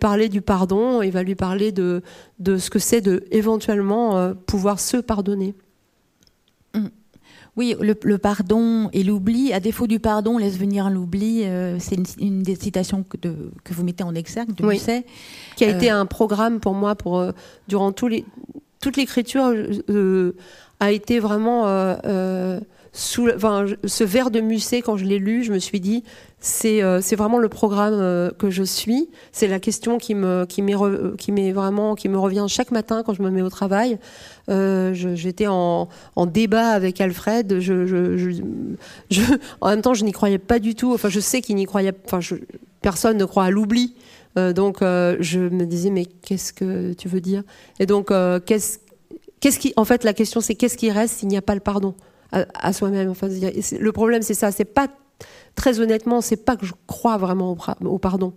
[0.00, 2.00] parler du pardon et va lui parler de,
[2.38, 5.54] de ce que c'est de éventuellement euh, pouvoir se pardonner.
[7.56, 9.52] Oui, le, pardon et l'oubli.
[9.52, 11.44] À défaut du pardon, laisse venir l'oubli.
[11.44, 15.06] Euh, c'est une, des citations que, que, vous mettez en exergue de Musset.
[15.56, 17.24] Qui a été euh, un programme pour moi pour,
[17.68, 18.24] durant tous les,
[18.80, 19.54] toute l'écriture
[20.80, 22.60] a été vraiment euh, euh,
[22.92, 26.04] sous, enfin, ce vers de Musset quand je l'ai lu, je me suis dit
[26.44, 29.08] c'est euh, c'est vraiment le programme que je suis.
[29.32, 33.14] C'est la question qui me m'est qui m'est vraiment qui me revient chaque matin quand
[33.14, 33.98] je me mets au travail.
[34.48, 35.88] J'étais en,
[36.26, 37.50] débat avec Alfred.
[39.62, 40.92] En même temps, je n'y croyais pas du tout.
[40.92, 41.94] Enfin, je sais qu'il n'y croyait.
[42.04, 42.20] Enfin,
[42.82, 43.94] personne ne croit à l'oubli.
[44.36, 47.42] donc, je me disais mais qu'est-ce que tu veux dire?
[47.80, 48.12] Et donc,
[48.44, 48.78] qu'est-ce
[49.58, 51.94] qui, en fait, la question c'est qu'est-ce qui reste s'il n'y a pas le pardon
[52.32, 53.08] à, soi-même?
[53.08, 54.52] Enfin, le problème c'est ça.
[54.52, 54.88] C'est pas
[55.54, 58.34] très honnêtement, c'est pas que je crois vraiment au, pardon.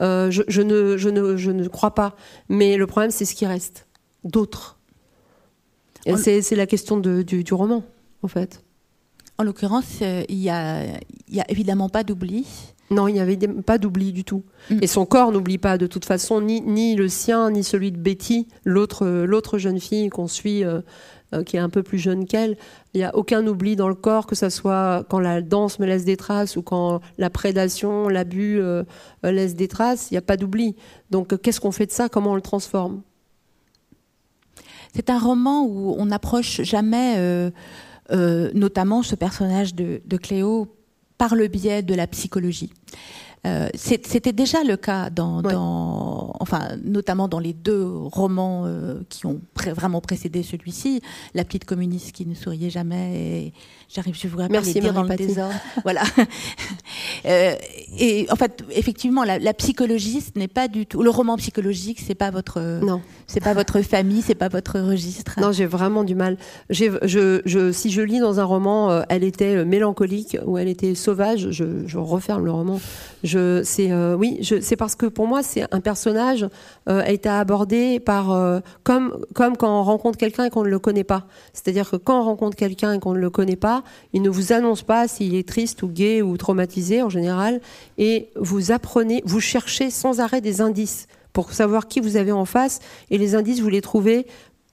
[0.00, 2.16] Euh, je, ne, je, ne, je ne crois pas.
[2.48, 3.86] Mais le problème c'est ce qui reste.
[4.24, 4.78] D'autres.
[6.06, 7.84] Et c'est la question de, du, du, roman,
[8.22, 8.62] en fait.
[9.38, 10.84] En l'occurrence, euh, il n'y a,
[11.28, 12.46] y a évidemment pas d'oubli.
[12.90, 14.42] Non, il n'y avait pas d'oubli du tout.
[14.70, 14.78] Mm.
[14.82, 17.98] Et son corps n'oublie pas de toute façon, ni, ni le sien, ni celui de
[17.98, 20.80] Betty, l'autre, l'autre jeune fille qu'on suit euh,
[21.34, 22.56] euh, qui est un peu plus jeune qu'elle.
[22.94, 25.86] Il n'y a aucun oubli dans le corps, que ce soit quand la danse me
[25.86, 28.84] laisse des traces ou quand la prédation, l'abus euh,
[29.22, 30.10] laisse des traces.
[30.10, 30.76] Il n'y a pas d'oubli.
[31.10, 32.08] Donc qu'est-ce qu'on fait de ça?
[32.08, 33.02] Comment on le transforme?
[34.94, 37.52] C'est un roman où on n'approche jamais,
[38.10, 40.66] notamment ce personnage de Cléo,
[41.16, 42.72] par le biais de la psychologie.
[43.46, 49.24] Euh, c'était déjà le cas dans, dans, enfin, notamment dans les deux romans euh, qui
[49.24, 51.00] ont vraiment précédé celui-ci,
[51.34, 53.14] La petite communiste qui ne souriait jamais.
[53.14, 53.52] Et
[53.88, 55.54] j'arrive, je vous rappelle, les dire dans le désordre.
[55.84, 56.02] voilà.
[57.24, 57.54] euh,
[57.98, 61.02] et en fait, effectivement, la, ce n'est pas du tout.
[61.02, 62.60] Le roman psychologique, c'est pas votre.
[62.82, 63.00] Non.
[63.26, 65.40] C'est pas votre famille, c'est pas votre registre.
[65.40, 66.36] Non, j'ai vraiment du mal.
[66.68, 71.50] Je, je, si je lis dans un roman, elle était mélancolique ou elle était sauvage,
[71.50, 72.80] je, je referme le roman.
[73.22, 73.29] Je,
[73.64, 76.46] c'est euh, oui, c'est parce que pour moi, c'est un personnage
[76.88, 80.68] euh, a été abordé par euh, comme comme quand on rencontre quelqu'un et qu'on ne
[80.68, 81.26] le connaît pas.
[81.52, 84.52] C'est-à-dire que quand on rencontre quelqu'un et qu'on ne le connaît pas, il ne vous
[84.52, 87.60] annonce pas s'il est triste ou gay ou traumatisé en général,
[87.98, 92.44] et vous apprenez, vous cherchez sans arrêt des indices pour savoir qui vous avez en
[92.44, 94.26] face, et les indices vous les trouvez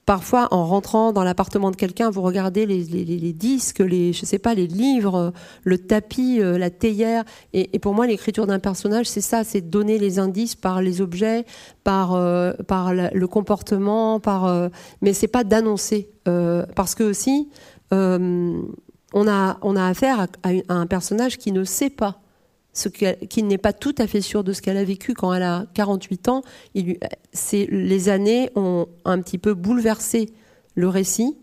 [0.08, 4.54] Parfois, en rentrant dans l'appartement de quelqu'un, vous regardez les, disques, les, je sais pas,
[4.54, 5.34] les livres,
[5.66, 7.26] le tapis, euh, la théière.
[7.52, 11.46] Et, pour moi, l'écriture d'un personnage, c'est ça, c'est donner les indices par les objets,
[11.84, 14.46] par, euh, par le comportement, par.
[14.46, 14.70] Euh,
[15.02, 17.50] mais c'est pas d'annoncer, parce que aussi,
[17.92, 18.64] on
[19.14, 22.22] a, on a affaire à un personnage qui ne sait pas
[22.90, 25.66] qui n'est pas tout à fait sûr de ce qu'elle a vécu quand elle a
[25.74, 26.42] 48 ans.
[26.74, 30.30] Les années ont un petit peu bouleversé
[30.76, 31.38] le récit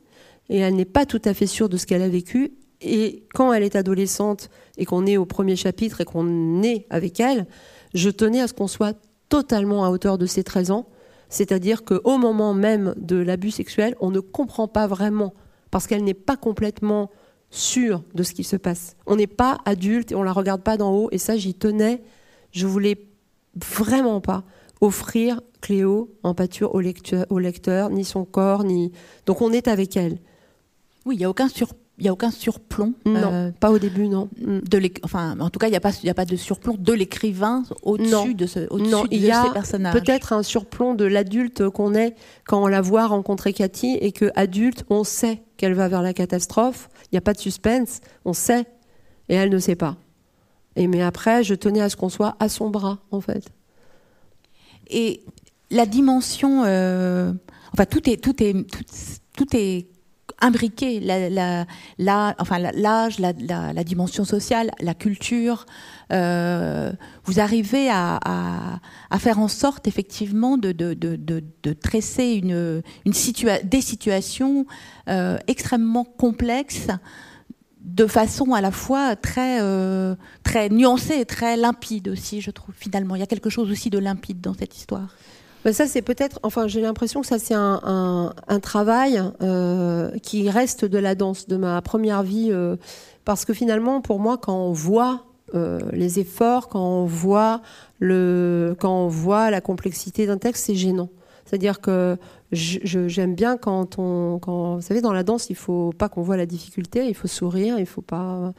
[0.48, 2.52] et elle n'est pas tout à fait sûre de ce qu'elle a vécu.
[2.80, 7.18] Et quand elle est adolescente et qu'on est au premier chapitre et qu'on est avec
[7.18, 7.46] elle,
[7.94, 8.96] je tenais à ce qu'on soit
[9.28, 10.86] totalement à hauteur de ses 13 ans.
[11.30, 15.34] C'est-à-dire qu'au moment même de l'abus sexuel, on ne comprend pas vraiment,
[15.70, 17.10] parce qu'elle n'est pas complètement
[17.54, 18.96] sûr de ce qui se passe.
[19.06, 21.08] On n'est pas adulte et on la regarde pas d'en haut.
[21.12, 22.02] Et ça, j'y tenais.
[22.52, 23.06] Je voulais
[23.56, 24.44] vraiment pas
[24.80, 28.92] offrir Cléo en pâture au lecteur, au lecteur, ni son corps, ni.
[29.26, 30.18] Donc on est avec elle.
[31.06, 31.68] Oui, il y a aucun sur
[31.98, 32.94] il y a aucun surplomb.
[33.06, 34.28] Non, euh, pas au début, non.
[34.40, 34.60] Mm.
[34.60, 36.92] De enfin, en tout cas, il n'y a pas, y a pas de surplomb de
[36.92, 39.44] l'écrivain au-dessus de ce, au-dessus de, il y a
[39.92, 42.16] Peut-être un surplomb de l'adulte qu'on est
[42.46, 46.12] quand on la voit rencontrer Cathy et que adulte, on sait qu'elle va vers la
[46.12, 46.88] catastrophe.
[47.04, 48.66] Il n'y a pas de suspense, on sait,
[49.28, 49.96] et elle ne sait pas.
[50.74, 53.44] Et mais après, je tenais à ce qu'on soit à son bras, en fait.
[54.88, 55.22] Et
[55.70, 57.32] la dimension, euh,
[57.72, 58.84] enfin, tout est, tout est, tout,
[59.36, 59.86] tout est
[62.38, 65.66] enfin l'âge, la, dimension sociale, la culture.
[66.12, 66.92] Euh,
[67.24, 68.80] vous arrivez à,
[69.18, 70.72] faire en sorte effectivement de,
[71.80, 72.82] tresser une
[73.64, 74.66] des situations
[75.08, 76.88] euh, extrêmement complexes
[77.84, 82.74] de façon à la fois très, euh, très nuancée et très limpide aussi, je trouve,
[82.76, 83.14] finalement.
[83.14, 85.14] Il y a quelque chose aussi de limpide dans cette histoire.
[85.64, 90.50] Ben ça, c'est peut-être, enfin, j'ai l'impression que ça, c'est un, un, travail euh, qui
[90.50, 92.76] reste de la danse, de ma première vie, euh,
[93.24, 97.62] parce que finalement, pour moi, quand on voit euh, les efforts, quand on voit
[97.98, 101.08] le, quand on voit la complexité d'un texte, c'est gênant.
[101.46, 102.18] C'est-à-dire que
[102.54, 106.46] j'aime bien quand on, vous savez, dans la danse, il faut pas qu'on voit la
[106.46, 108.52] difficulté, il faut sourire, il faut pas.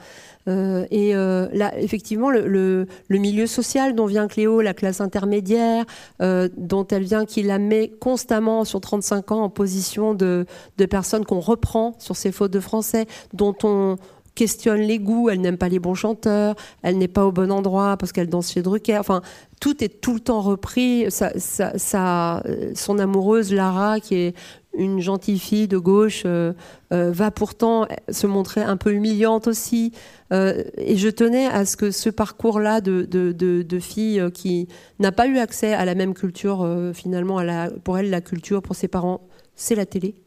[0.48, 5.86] Euh, et euh, là, effectivement, le, milieu social dont vient Cléo, la classe intermédiaire,
[6.22, 10.46] euh, dont elle vient, qui la met constamment sur 35 ans en position de,
[10.78, 13.98] de personnes qu'on reprend sur ses fautes de français, dont on
[14.36, 17.98] questionne les goûts, elle n'aime pas les bons chanteurs, elle n'est pas au bon endroit
[17.98, 18.98] parce qu'elle danse chez Drucker.
[18.98, 19.22] Enfin,
[19.60, 21.10] tout est tout le temps repris.
[21.10, 22.44] Ça, ça,
[22.76, 24.36] son amoureuse Lara, qui est
[24.78, 26.54] une gentille fille de gauche, euh,
[26.94, 29.94] euh, va pourtant se montrer un peu humiliante aussi.
[30.34, 34.68] Euh, et je tenais à ce que ce parcours-là de, de, de, de, fille qui
[35.00, 38.62] n'a pas eu accès à la même culture, finalement, à la, pour elle, la culture,
[38.62, 39.22] pour ses parents,
[39.56, 40.25] c'est la télé.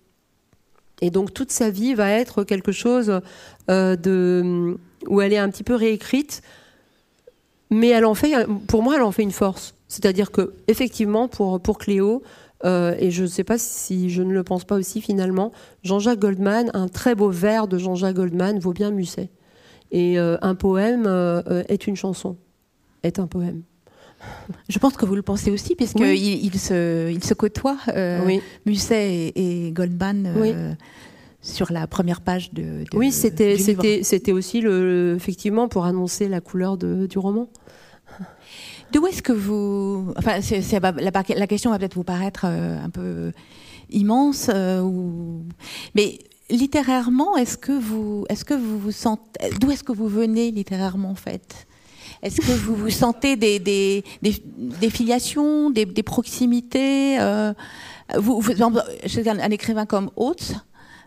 [1.00, 3.20] Et donc toute sa vie va être quelque chose
[3.70, 4.76] euh, de,
[5.06, 6.42] où elle est un petit peu réécrite,
[7.70, 9.74] mais elle en fait, pour moi, elle en fait une force.
[9.88, 12.22] C'est-à-dire que effectivement, pour pour Cléo,
[12.64, 15.52] euh, et je ne sais pas si je ne le pense pas aussi finalement,
[15.84, 19.30] Jean-Jacques Goldman, un très beau vers de Jean-Jacques Goldman vaut bien Musset.
[19.90, 21.06] Et euh, un poème
[21.68, 22.36] est une chanson,
[23.02, 23.62] est un poème.
[24.68, 29.32] Je pense que vous le pensez aussi, puisqu'ils il se, il se côtoient, euh, Musset
[29.34, 30.32] et, Goldman.
[30.36, 30.74] Euh,
[31.40, 36.40] sur la première page de, oui c'était c'était c'était aussi le, effectivement pour annoncer la
[36.40, 37.48] couleur de, du roman.
[38.92, 40.12] D'où est-ce que vous...
[40.16, 40.40] Enfin,
[40.98, 43.32] la, question va peut-être vous paraître un peu
[43.90, 44.50] immense,
[44.82, 45.44] ou...
[45.94, 46.18] mais
[46.50, 51.10] littérairement, est-ce que vous, est-ce que vous vous sentez, d'où est-ce que vous venez littérairement
[51.10, 51.67] en fait?
[52.22, 57.52] Est-ce que vous vous sentez des, des, des, filiations, des, proximités euh,
[58.16, 58.52] vous, vous,
[59.06, 60.54] chez un, écrivain comme Oates,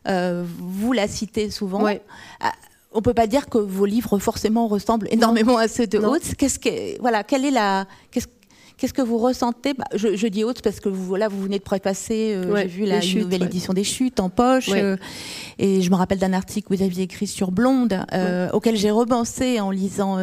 [0.07, 1.83] euh, vous la citez souvent.
[1.83, 2.01] Ouais.
[2.43, 2.47] Euh,
[2.93, 6.35] on peut pas dire que vos livres forcément ressemblent énormément à ceux de Oates.
[6.37, 8.27] Qu'est-ce que, voilà, quelle est la, qu'est-ce,
[8.81, 11.63] Qu'est-ce que vous ressentez bah, je, dis haute parce que vous, voilà, vous venez de
[11.63, 14.97] prépasser, euh, j'ai vu la nouvelle édition des Chutes en poche, euh,
[15.59, 18.89] et je me rappelle d'un article que vous aviez écrit sur Blonde, euh, auquel j'ai
[18.89, 20.17] repensé en lisant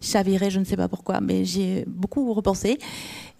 [0.00, 2.78] Chaviré, je ne sais pas pourquoi, mais j'ai beaucoup repensé.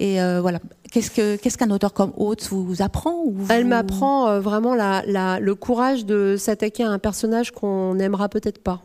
[0.00, 0.58] Et voilà,
[0.90, 5.54] qu'est-ce que qu'est-ce qu'un auteur comme Haute vous, apprend ou Elle m'apprend vraiment la, le
[5.54, 8.82] courage de s'attaquer à un personnage qu'on n'aimera peut-être pas.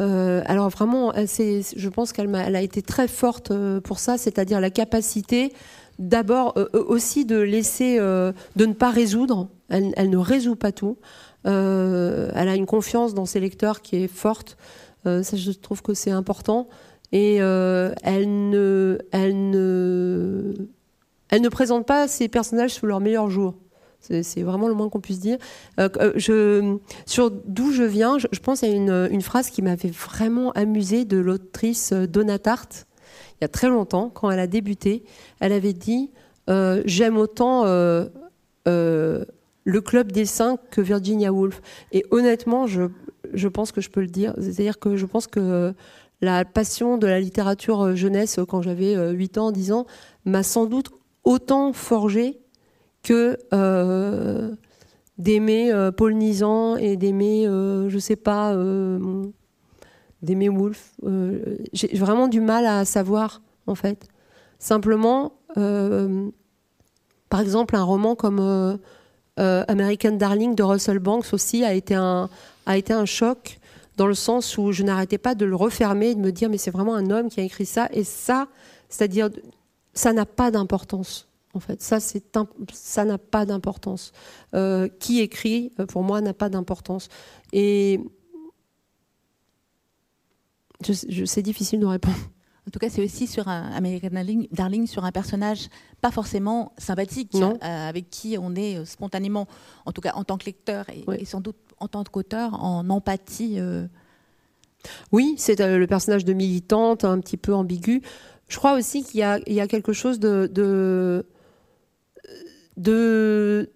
[0.00, 4.70] Euh, alors vraiment, je pense qu'elle a, été très forte euh, pour ça, c'est-à-dire la
[4.70, 5.52] capacité
[5.98, 9.48] d'abord euh, aussi de laisser, de ne pas résoudre.
[9.68, 10.96] Elle, ne résout pas tout.
[11.44, 11.50] elle
[12.34, 14.56] a une confiance dans ses lecteurs qui est forte.
[15.04, 16.68] ça, je trouve que c'est important.
[17.12, 23.54] Et elle ne, elle ne présente pas ses personnages sous leur meilleur jour.
[24.22, 25.38] C'est vraiment le moins qu'on puisse dire.
[25.78, 31.04] Euh, euh, sur d'où je viens, je, pense à une, phrase qui m'avait vraiment amusée
[31.04, 32.86] de l'autrice euh, Donna Tartt,
[33.34, 35.04] il y a très longtemps, quand elle a débuté.
[35.40, 36.10] Elle avait dit
[36.48, 37.64] J'aime autant
[38.64, 41.60] le club des cinq que Virginia Woolf.
[41.92, 42.84] Et honnêtement, je,
[43.34, 44.34] je pense que je peux le dire.
[44.38, 45.74] C'est-à-dire que je pense que
[46.20, 49.86] la passion de la littérature jeunesse, quand j'avais 8 ans, 10 ans,
[50.24, 50.88] m'a sans doute
[51.22, 52.40] autant forgé
[53.02, 54.54] que euh,
[55.16, 58.56] d'aimer euh, Paul Nizan et d'aimer, euh, je sais pas,
[60.22, 60.94] d'aimer Wolf.
[61.72, 64.08] J'ai vraiment du mal à savoir, en fait.
[64.58, 68.78] Simplement, par exemple, un roman comme
[69.36, 72.28] American Darling de Russell Banks aussi a été un,
[72.66, 73.58] a été un choc
[73.96, 76.58] dans le sens où je n'arrêtais pas de le refermer et de me dire mais
[76.58, 78.46] c'est vraiment un homme qui a écrit ça et ça,
[78.88, 79.28] c'est-à-dire
[79.92, 81.27] ça n'a pas d'importance.
[81.58, 84.12] En fait, ça, n'a pas d'importance.
[84.54, 87.08] Euh, qui écrit, euh, pour moi, n'a pas d'importance.
[87.52, 87.98] Et
[90.86, 92.16] je, c'est difficile de répondre.
[92.66, 94.10] En tout cas, c'est aussi sur un American
[94.52, 95.70] Darling, sur un personnage
[96.02, 99.48] pas forcément sympathique, euh, avec qui on est spontanément,
[99.86, 103.58] en tout cas en tant que lecteur et, sans doute en tant qu'auteur, en empathie.
[105.12, 108.02] Oui, c'est le personnage de militante, un petit peu ambigu.
[108.48, 111.24] Je crois aussi qu'il y, y a, quelque chose de, de
[112.78, 113.70] de,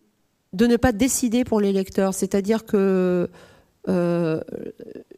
[0.54, 2.14] de ne pas décider pour les lecteurs.
[2.14, 3.28] C'est-à-dire que
[3.88, 4.40] euh,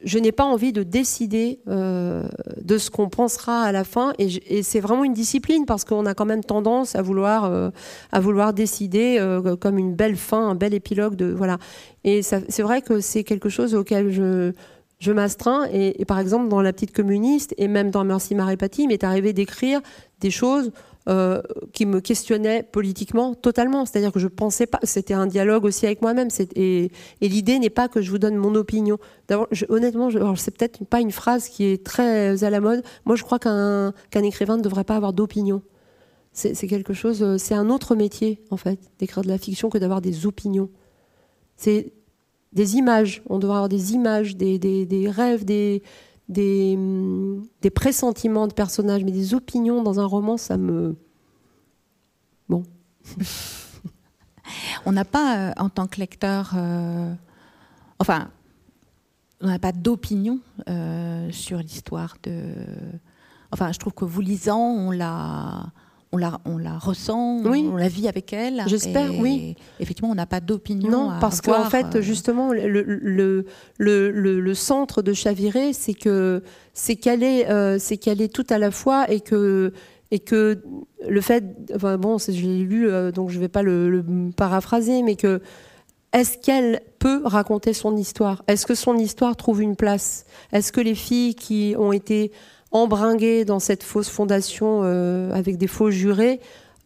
[0.02, 2.26] je n'ai pas envie de décider euh,
[2.62, 6.14] de ce qu'on pensera à la fin et, c'est vraiment une discipline parce qu'on a
[6.14, 7.68] quand même tendance à vouloir euh,
[8.10, 9.20] à vouloir décider
[9.60, 11.58] comme une belle fin, un bel épilogue de voilà.
[12.04, 14.52] Et c'est vrai que c'est quelque chose auquel je
[14.98, 18.88] je m'astreins et, par exemple dans la petite communiste et même dans Merci Marie il
[18.88, 19.80] m'est arrivé d'écrire
[20.20, 20.70] des choses
[21.06, 21.42] euh,
[21.74, 23.84] qui me questionnait politiquement totalement.
[23.84, 24.80] C'est-à-dire que je pensais pas.
[24.84, 26.28] C'était un dialogue aussi avec moi-même.
[26.56, 26.90] Et,
[27.20, 28.96] l'idée n'est pas que je vous donne mon opinion.
[29.28, 32.82] D'abord, honnêtement, c'est peut-être pas une phrase qui est très à la mode.
[33.04, 35.60] Moi, je crois qu'un qu'un écrivain ne devrait pas avoir d'opinion.
[36.32, 37.22] C'est quelque chose.
[37.22, 40.70] Euh, c'est un autre métier en fait d'écrire de la fiction que d'avoir des opinions.
[41.56, 41.92] C'est
[42.54, 43.22] des images.
[43.28, 45.82] On doit avoir des images, des, des, des rêves, des
[46.28, 46.78] des,
[47.60, 50.96] des pressentiments de personnages, mais des opinions dans un roman, ça me.
[52.48, 52.62] Bon.
[54.86, 57.12] on n'a pas, euh, en tant que lecteur, euh,
[57.98, 58.30] enfin,
[59.40, 62.54] on n'a pas d'opinion euh, sur l'histoire de.
[63.52, 65.72] Enfin, je trouve que vous lisant, on l'a
[66.14, 68.62] on la, on la ressent, on la vit avec elle.
[68.66, 69.56] J'espère, oui.
[69.80, 70.90] Effectivement, on n'a pas d'opinion.
[70.90, 73.46] Non, parce qu'en fait, euh, justement, le, le,
[73.78, 76.42] le, le, centre de Chaviré, c'est que
[76.72, 79.72] c'est qu'elle est, euh, c'est qu'elle est tout à la fois et que
[80.10, 80.62] et que
[81.08, 84.04] le fait, enfin bon, je l'ai lu, euh, donc je ne vais pas le,
[84.36, 85.40] paraphraser, mais que
[86.12, 88.44] est-ce qu'elle peut raconter son histoire?
[88.46, 90.26] Est-ce que son histoire trouve une place?
[90.52, 92.30] Est-ce que les filles qui ont été
[92.74, 96.40] embringués dans cette fausse fondation euh, avec des faux jurés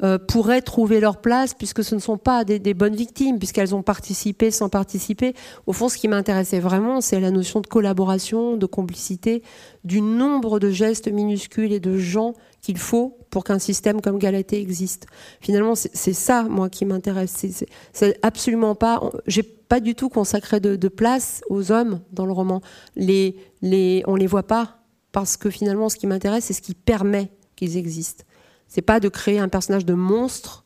[0.04, 3.82] euh, pourraient trouver leur place puisque ce ne sont pas des, bonnes victimes, puisqu'elles ont
[3.82, 5.34] participé sans participer.
[5.66, 9.42] Au fond, ce qui m'intéressait vraiment, c'est la notion de collaboration, de complicité,
[9.82, 14.60] du nombre de gestes minuscules et de gens qu'il faut pour qu'un système comme Galatée
[14.60, 15.06] existe.
[15.40, 17.44] Finalement, c'est ça, moi, qui m'intéresse.
[17.92, 19.00] C'est absolument pas.
[19.26, 22.60] J'ai pas du tout consacré de, place aux hommes dans le roman.
[22.94, 24.77] Les, les, on les voit pas
[25.12, 28.24] parce que finalement, ce qui m'intéresse, c'est ce qui permet qu'ils existent.
[28.66, 30.64] C'est pas de créer un personnage de monstre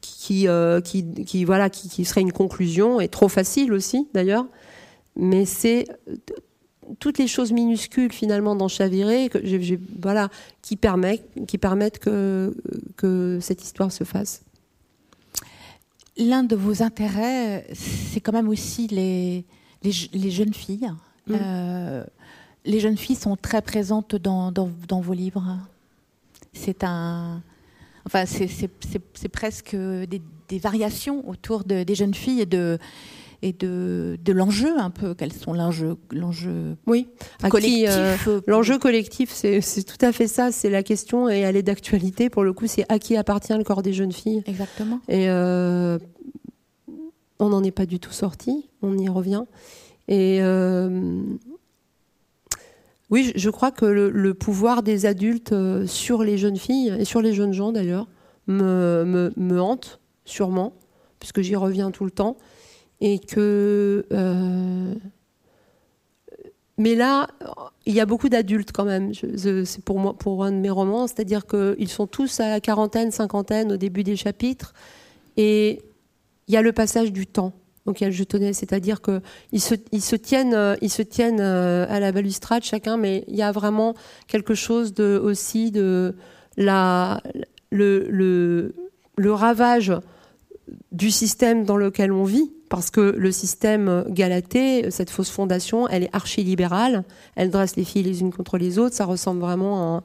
[0.00, 0.46] qui,
[0.84, 4.46] qui, qui, voilà, qui, serait une conclusion, et trop facile aussi d'ailleurs.
[5.16, 5.86] Mais c'est
[6.98, 9.38] toutes les choses minuscules finalement dans Chaviré que
[10.00, 10.28] voilà,
[10.62, 12.54] qui, permettent, qui permettent que,
[12.96, 14.42] que cette histoire se fasse.
[16.16, 19.44] L'un de vos intérêts, c'est quand même aussi les,
[19.82, 20.90] les, jeunes filles.
[21.26, 21.34] Mm.
[21.34, 22.04] Euh,
[22.64, 25.58] les jeunes filles sont très présentes dans, dans, vos livres.
[26.52, 27.42] C'est un.
[28.06, 32.78] Enfin, c'est presque des, des, variations autour de, des jeunes filles et de,
[33.44, 35.14] et de, de l'enjeu un peu.
[35.14, 37.08] Quels sont l'enjeu, l'enjeu oui.
[37.48, 37.88] collectif
[38.26, 40.52] euh, L'enjeu collectif, c'est, tout à fait ça.
[40.52, 42.30] C'est la question et elle est d'actualité.
[42.30, 44.42] Pour le coup, c'est à qui appartient le corps des jeunes filles.
[44.46, 45.00] Exactement.
[45.08, 45.98] Et euh,
[47.38, 48.68] on n'en est pas du tout sorti.
[48.82, 49.44] On y revient.
[50.08, 51.22] Et euh,
[53.10, 55.54] oui, je crois que le, pouvoir des adultes
[55.86, 58.08] sur les jeunes filles et sur les jeunes gens d'ailleurs
[58.46, 60.72] me, me, me hante sûrement,
[61.20, 62.36] puisque j'y reviens tout le temps
[63.00, 64.06] et que.
[64.12, 64.94] Euh,
[66.76, 67.28] mais là,
[67.86, 69.12] il y a beaucoup d'adultes quand même.
[69.14, 73.12] C'est pour moi, pour un de mes romans, c'est-à-dire qu'ils sont tous à la quarantaine,
[73.12, 74.74] cinquantaine au début des chapitres,
[75.36, 75.82] et
[76.48, 77.52] il y a le passage du temps
[77.86, 82.62] auquel je tenais, c'est-à-dire qu'ils se, se tiennent, ils se tiennent euh, à la balustrade
[82.62, 83.94] chacun, mais il y a vraiment
[84.26, 86.14] quelque chose de aussi de
[86.56, 87.22] la
[87.70, 88.06] le,
[89.16, 89.92] le, ravage
[90.92, 96.04] du système dans lequel on vit parce que le système Galatée, cette fausse fondation, elle
[96.04, 97.04] est archi-libérale,
[97.34, 100.02] elle dresse les filles les unes contre les autres, ça ressemble vraiment à un,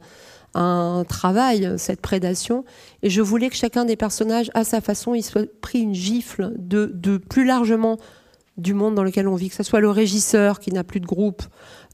[0.54, 2.66] travail, cette prédation.
[3.04, 6.54] Et je voulais que chacun des personnages, à sa façon, il soit pris une gifle
[6.58, 7.98] de, de plus largement
[8.60, 11.06] du monde dans lequel on vit, que ce soit le régisseur qui n'a plus de
[11.06, 11.44] groupe,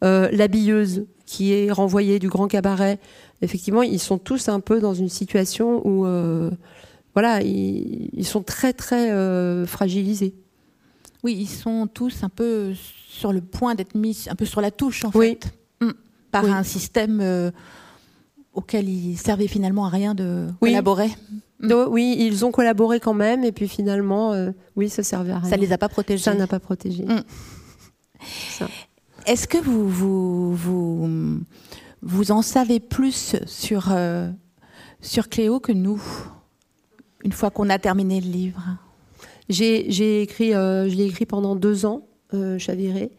[0.03, 2.99] euh, l'habilleuse qui est renvoyée du grand cabaret.
[3.41, 6.51] Effectivement, ils sont tous un peu dans une situation où, euh,
[7.13, 10.35] voilà, ils, sont très très euh, fragilisés.
[11.23, 12.73] Oui, ils sont tous un peu
[13.09, 15.47] sur le point d'être mis un peu sur la touche, en fait,
[16.31, 17.51] par un système
[18.55, 21.09] auquel ils servaient finalement à rien de collaborer.
[21.59, 21.71] Mm.
[21.89, 25.49] oui, ils ont collaboré quand même, et puis finalement, euh, oui, ça servait à rien.
[25.49, 26.23] Ça les a pas protégés.
[26.23, 27.05] Ça n'a pas protégé.
[27.05, 27.21] Mm.
[29.25, 31.39] Est-ce que vous, vous, vous,
[32.01, 34.29] vous, en savez plus sur, euh,
[35.01, 36.01] sur Cléo que nous,
[37.23, 38.61] une fois qu'on a terminé le livre?
[39.49, 43.11] J'ai écrit, euh, je l'ai écrit pendant deux ans, euh, Chaviré.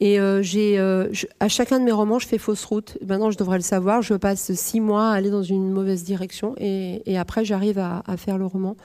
[0.00, 2.98] Et euh, euh, à chacun de mes romans, je fais fausse route.
[3.06, 4.02] Maintenant, je devrais le savoir.
[4.02, 8.38] Je passe six mois à aller dans une mauvaise direction, et, après, j'arrive à, faire
[8.38, 8.76] le roman.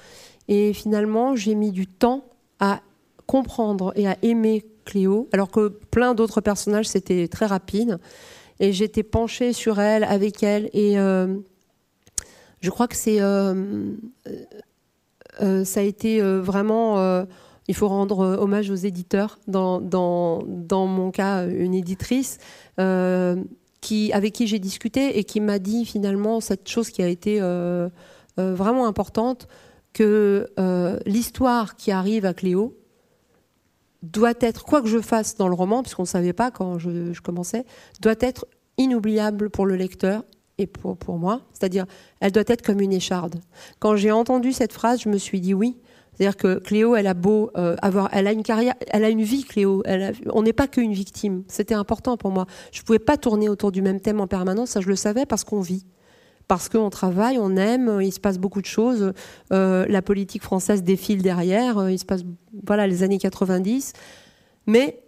[0.48, 2.26] Et finalement, j'ai mis du temps
[2.60, 2.82] à
[3.26, 8.00] comprendre et à aimer Cléo, alors que plein d'autres personnages, c'était très rapide.
[8.60, 13.20] Et j'étais penchée sur elle, avec elle, et je crois que c'est
[15.42, 17.24] euh, ça a été euh, vraiment euh,
[17.70, 19.40] il faut rendre hommage aux éditeurs.
[19.48, 19.80] Dans,
[20.72, 22.40] mon cas, une éditrice
[23.80, 27.40] qui, avec qui j'ai discuté et qui m'a dit finalement cette chose qui a été
[28.38, 29.48] vraiment importante,
[29.94, 30.48] que
[31.06, 32.76] l'histoire qui arrive à Cléo
[34.02, 37.14] doit être, quoi que je fasse dans le roman, puisqu'on ne savait pas quand je,
[37.14, 37.66] je commençais,
[38.02, 38.48] doit être
[38.78, 40.24] inoubliable pour le lecteur
[40.58, 41.42] et pour, pour moi.
[41.54, 41.86] C'est-à-dire,
[42.20, 43.42] elle doit être comme une écharde.
[43.80, 45.78] Quand j'ai entendu cette phrase, je me suis dit oui.
[46.20, 49.22] C'est-à-dire que Cléo, elle a beau euh, avoir, elle a une carrière, elle a une
[49.22, 49.84] vie, Cléo.
[50.34, 51.44] On n'est pas qu'une victime.
[51.48, 52.46] C'était important pour moi.
[52.74, 54.72] Je pouvais pas tourner autour du même thème en permanence.
[54.72, 55.86] Ça, je le savais parce qu'on vit,
[56.50, 58.00] parce qu'on travaille, on aime.
[58.02, 59.14] Il se passe beaucoup de choses.
[59.54, 61.90] Euh, la politique française défile derrière.
[61.90, 62.24] Il se passe,
[62.66, 63.94] voilà, les années 90.
[64.68, 65.02] Mais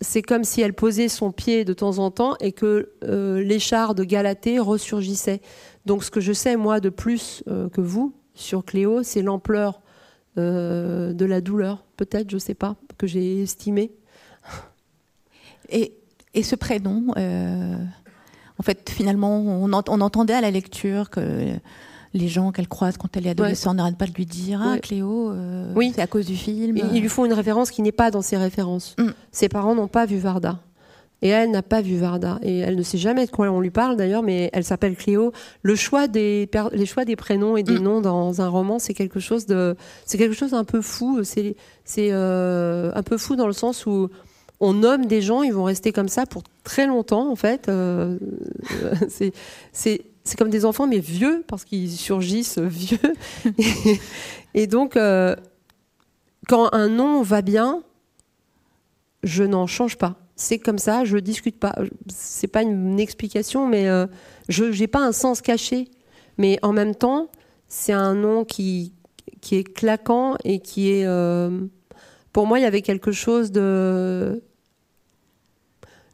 [0.00, 4.00] c'est comme si elle posait son pied de temps en temps et que euh, l'écharde
[4.02, 5.40] Galatée ressurgissait.
[5.84, 9.80] Donc ce que je sais, moi, de plus euh, que vous, sur Cléo, c'est l'ampleur
[10.38, 13.92] euh, de la douleur, peut-être, je ne sais pas, que j'ai estimé.
[15.68, 15.94] Et,
[16.42, 21.56] ce prénom, en fait, finalement, on, on, entendait à la lecture que
[22.14, 25.32] les gens qu'elle croise quand elle est adolescente n'arrêtent pas de lui dire Ah, Cléo,
[25.32, 25.92] euh, oui.
[25.94, 26.76] c'est à cause du film.
[26.76, 28.94] ils lui font une référence qui n'est pas dans ses références.
[28.98, 29.08] Mm.
[29.32, 30.60] Ses parents n'ont pas vu Varda.
[31.22, 32.38] Et elle n'a pas vu Varda.
[32.42, 35.32] Et elle ne sait jamais de quoi on lui parle d'ailleurs, mais elle s'appelle Cléo.
[35.62, 37.82] Le choix des, les choix des prénoms et des mm.
[37.82, 39.74] noms dans un roman, c'est quelque chose de,
[40.04, 41.24] c'est quelque chose d'un peu fou.
[41.24, 44.10] C'est, c'est euh, un peu fou dans le sens où
[44.60, 47.68] on nomme des gens, ils vont rester comme ça pour très longtemps en fait.
[47.68, 48.18] Euh,
[49.08, 49.32] c'est,
[49.72, 52.98] c'est c'est comme des enfants, mais vieux, parce qu'ils surgissent vieux.
[54.54, 55.36] et, donc, euh,
[56.48, 57.82] quand un nom va bien,
[59.22, 60.16] je n'en change pas.
[60.36, 61.74] C'est comme ça, je ne discute pas.
[62.08, 64.06] C'est pas une explication, mais euh,
[64.48, 65.88] je n'ai pas un sens caché.
[66.38, 67.28] Mais en même temps,
[67.68, 68.92] c'est un nom qui,
[69.40, 71.06] qui est claquant et qui est.
[71.06, 71.60] Euh,
[72.32, 74.42] pour moi, il y avait quelque chose de.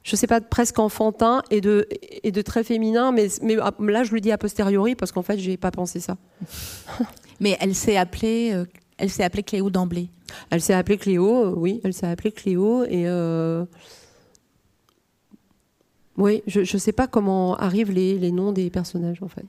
[0.02, 1.86] Je sais pas, presque enfantin et de,
[2.22, 3.56] et de très féminin, mais, mais
[3.92, 6.16] là, je le dis a posteriori parce qu'en fait, j'ai pas pensé ça.
[7.40, 8.64] mais elle s'est appelée, euh,
[8.96, 10.10] elle s'est appelée Cléo d'emblée.
[10.50, 13.06] Elle s'est appelée Cléo, oui, elle s'est appelée Cléo et.
[16.20, 19.46] Oui, je ne sais pas comment arrivent les, les noms des personnages en fait.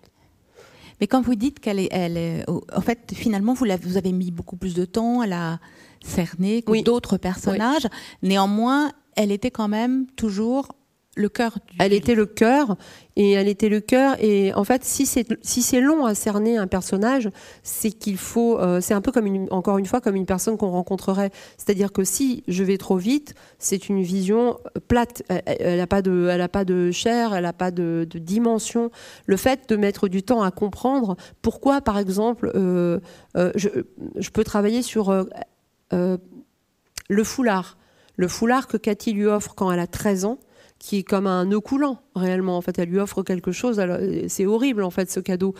[1.02, 4.30] Mais quand vous dites qu'elle est, elle est, en fait, finalement, vous, vous avez mis
[4.30, 5.60] beaucoup plus de temps à la
[6.04, 7.88] cerner que d'autres personnages.
[8.22, 10.70] Néanmoins, elle était quand même toujours
[11.18, 11.58] le cœur.
[11.78, 12.78] Elle était le cœur
[13.18, 16.58] et elle était le cœur et en fait si c'est si c'est long à cerner
[16.58, 17.30] un personnage,
[17.64, 20.58] c'est qu'il faut euh, c'est un peu comme une, encore une fois comme une personne
[20.58, 24.58] qu'on rencontrerait, c'est-à-dire que si je vais trop vite, c'est une vision
[24.88, 28.90] plate, elle n'a pas de elle a pas de chair, elle n'a pas de, dimension.
[29.26, 33.00] Le fait de mettre du temps à comprendre pourquoi par exemple euh,
[33.36, 33.68] euh, je,
[34.16, 35.14] je, peux travailler sur
[35.92, 37.78] le foulard,
[38.16, 40.40] le foulard que Cathy lui offre quand elle a 13 ans
[40.82, 42.58] qui est comme un nœud coulant, réellement.
[42.58, 43.80] En fait, elle lui offre quelque chose.
[44.28, 45.54] C'est horrible, en fait, ce cadeau.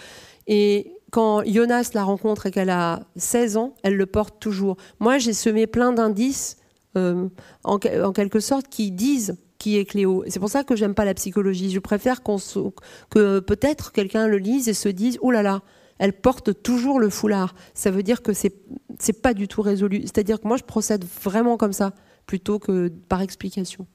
[0.48, 4.78] Et quand Jonas la rencontre et qu'elle a 16 ans, elle le porte toujours.
[5.00, 6.58] Moi, j'ai semé plein d'indices,
[6.98, 7.30] euh,
[7.64, 10.24] en, quelque sorte, qui disent qui est Cléo.
[10.28, 11.70] C'est pour ça que j'aime pas la psychologie.
[11.70, 15.62] Je préfère que peut-être quelqu'un le lise et se dise oh là là,
[16.00, 17.54] elle porte toujours le foulard.
[17.76, 18.56] Ça veut dire que c'est
[18.98, 20.02] c'est pas du tout résolu.
[20.02, 21.94] C'est-à-dire que moi je procède vraiment comme ça
[22.26, 23.86] plutôt que par explication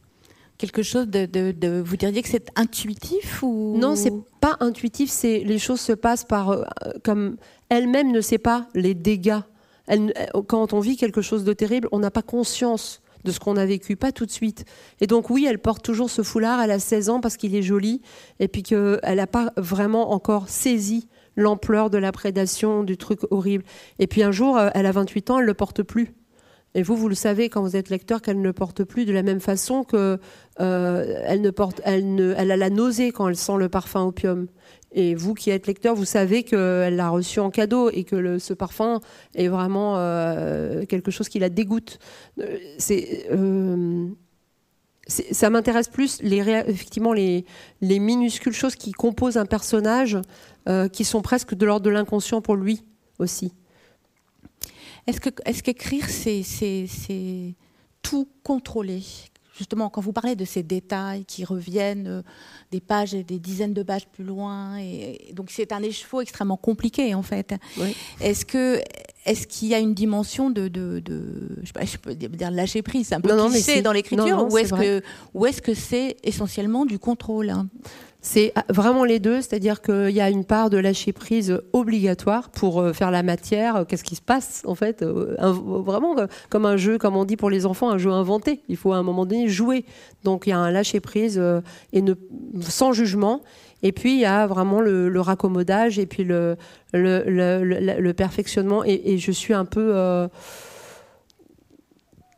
[0.58, 3.76] quelque chose de, vous diriez que c'est intuitif ou?
[3.78, 6.64] Non c'est pas intuitif c'est les choses se passent par euh,
[7.04, 7.36] comme
[7.68, 9.40] elle-même ne sait pas les dégâts
[9.86, 10.12] elle,
[10.48, 13.66] quand on vit quelque chose de terrible on n'a pas conscience de ce qu'on a
[13.66, 14.64] vécu, pas tout de suite.
[15.00, 17.62] Et donc oui, elle porte toujours ce foulard, elle a 16 ans parce qu'il est
[17.62, 18.00] joli,
[18.38, 23.64] et puis qu'elle n'a pas vraiment encore saisi l'ampleur de la prédation, du truc horrible.
[23.98, 26.14] Et puis un jour, euh, elle a 28 ans, elle le porte plus.
[26.76, 29.22] Et vous, vous le savez quand vous êtes lecteur qu'elle ne porte plus de la
[29.22, 30.20] même façon que
[30.60, 34.02] euh, elle ne porte, elle ne, elle a la nausée quand elle sent le parfum
[34.02, 34.46] opium.
[34.92, 38.52] Et vous qui êtes lecteur, vous savez qu'elle l'a reçu en cadeau et que ce
[38.52, 39.00] parfum
[39.34, 41.98] est vraiment euh, quelque chose qui la dégoûte.
[42.40, 43.26] Euh, c'est
[45.08, 47.46] ça m'intéresse plus les effectivement les,
[47.80, 50.18] les minuscules choses qui composent un personnage
[50.92, 52.82] qui sont presque de l'ordre de l'inconscient pour lui
[53.20, 53.52] aussi.
[55.06, 57.54] Est-ce que est-ce qu'écrire c'est, c'est,
[58.02, 59.02] tout contrôler?
[59.56, 62.22] Justement, quand vous parlez de ces détails qui reviennent euh,
[62.70, 66.58] des pages et des dizaines de pages plus loin, et, donc c'est un écheveau extrêmement
[66.58, 67.54] compliqué en fait.
[68.20, 68.80] Est-ce que
[69.24, 72.50] est-ce qu'il y a une dimension de, de, de je, sais pas, je, peux dire
[72.50, 73.48] lâcher prise, un peu non,
[73.82, 75.02] dans l'écriture, ou est-ce que
[75.34, 77.68] ou est-ce que c'est essentiellement du contrôle hein?
[78.28, 82.80] C'est vraiment les deux, c'est-à-dire qu'il y a une part de lâcher prise obligatoire pour
[82.80, 83.86] euh, faire la matière.
[83.86, 86.16] Qu'est-ce qui se passe en fait euh, Vraiment
[86.50, 88.62] comme un jeu, comme on dit pour les enfants, un jeu inventé.
[88.68, 89.84] Il faut à un moment donné jouer.
[90.24, 91.60] Donc il y a un lâcher prise euh,
[91.92, 92.02] et
[92.62, 93.42] sans jugement.
[93.84, 96.56] Et puis il y a vraiment le, raccommodage et puis le,
[98.16, 98.82] perfectionnement.
[98.84, 100.28] Et, je suis un peu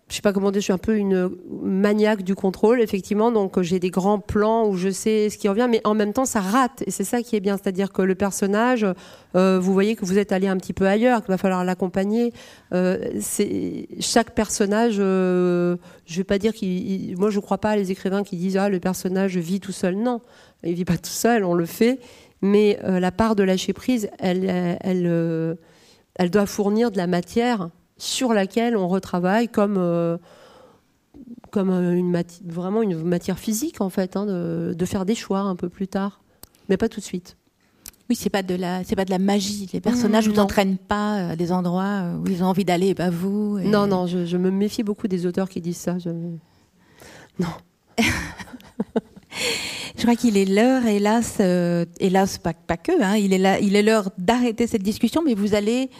[0.08, 1.30] je sais pas comment dire, je suis un peu une
[1.62, 3.30] maniaque du contrôle, effectivement.
[3.30, 6.24] Donc j'ai des grands plans où je sais ce qui revient, mais en même temps
[6.24, 6.82] ça rate.
[6.86, 8.86] Et c'est ça qui est bien, c'est-à-dire que le personnage,
[9.36, 12.32] euh, vous voyez que vous êtes allé un petit peu ailleurs, qu'il va falloir l'accompagner.
[12.72, 13.20] Euh,
[14.00, 14.96] chaque personnage.
[14.98, 15.76] Euh,
[16.06, 17.18] je vais pas dire qu'il.
[17.18, 19.94] Moi, je crois pas à les écrivains qui disent ah le personnage vit tout seul.
[19.94, 20.22] Non,
[20.64, 21.44] il vit pas tout seul.
[21.44, 22.00] On le fait,
[22.40, 25.58] mais la part de lâcher prise, elle
[26.30, 27.68] doit fournir de la matière
[27.98, 30.16] sur laquelle on retravaille comme, euh,
[31.50, 35.68] comme une vraiment une matière physique, en fait, hein, de, faire des choix un peu
[35.68, 36.22] plus tard,
[36.68, 37.36] mais pas tout de suite.
[38.08, 39.68] Oui, c'est pas de la, c'est pas de la magie.
[39.72, 42.94] Les personnages ne vous entraînent pas à des endroits euh, où ils ont envie d'aller,
[42.94, 43.58] pas vous.
[43.58, 45.96] Non, non, je, me méfie beaucoup des auteurs qui disent ça.
[47.40, 47.46] Non.
[49.96, 53.60] Je crois qu'il est l'heure, hélas, euh, hélas pas, pas que, hein, il est là,
[53.60, 55.90] il est l'heure d'arrêter cette discussion, mais vous allez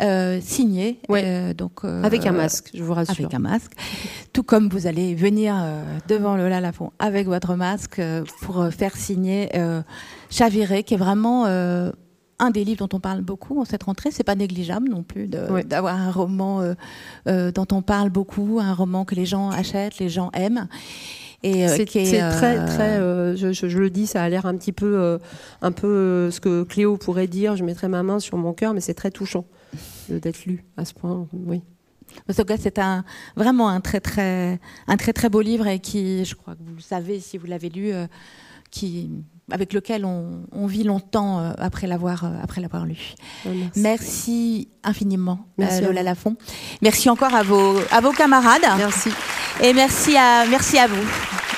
[0.00, 0.98] euh, signé.
[1.10, 3.14] Euh, donc, euh, avec un masque, je vous rassure.
[3.18, 3.72] Avec un masque.
[4.32, 5.54] Tout comme vous allez venir
[6.08, 8.00] devant le Lafont avec votre masque
[8.42, 9.50] pour faire signer
[10.30, 14.10] Chaviré, qui est vraiment un des livres dont on parle beaucoup en cette rentrée.
[14.10, 16.62] C'est pas négligeable non plus d'avoir un roman
[17.26, 20.68] dont on parle beaucoup, un roman que les gens achètent, les gens aiment.
[21.42, 22.96] C'est très très.
[23.36, 25.18] je, je, le dis, ça a l'air un petit peu,
[25.60, 27.56] un peu ce que Cléo pourrait dire.
[27.56, 29.44] Je mettrai ma main sur mon cœur, mais c'est très touchant
[30.12, 31.26] d'être lu à ce point.
[31.32, 31.62] Oui.
[32.28, 33.04] C'est un,
[33.36, 34.58] vraiment un très, très,
[34.88, 37.46] un très très beau livre et qui, je crois que vous le savez si vous
[37.46, 38.06] l'avez lu, euh,
[38.70, 39.10] qui
[39.52, 42.98] avec lequel on, on vit longtemps euh, après l'avoir euh, après l'avoir lu.
[43.44, 43.80] Merci.
[43.80, 46.36] Merci infiniment, Merci Lola Lafont.
[46.82, 49.10] Merci encore à vos à vos camarades Merci.
[49.62, 51.49] et merci à merci à vous.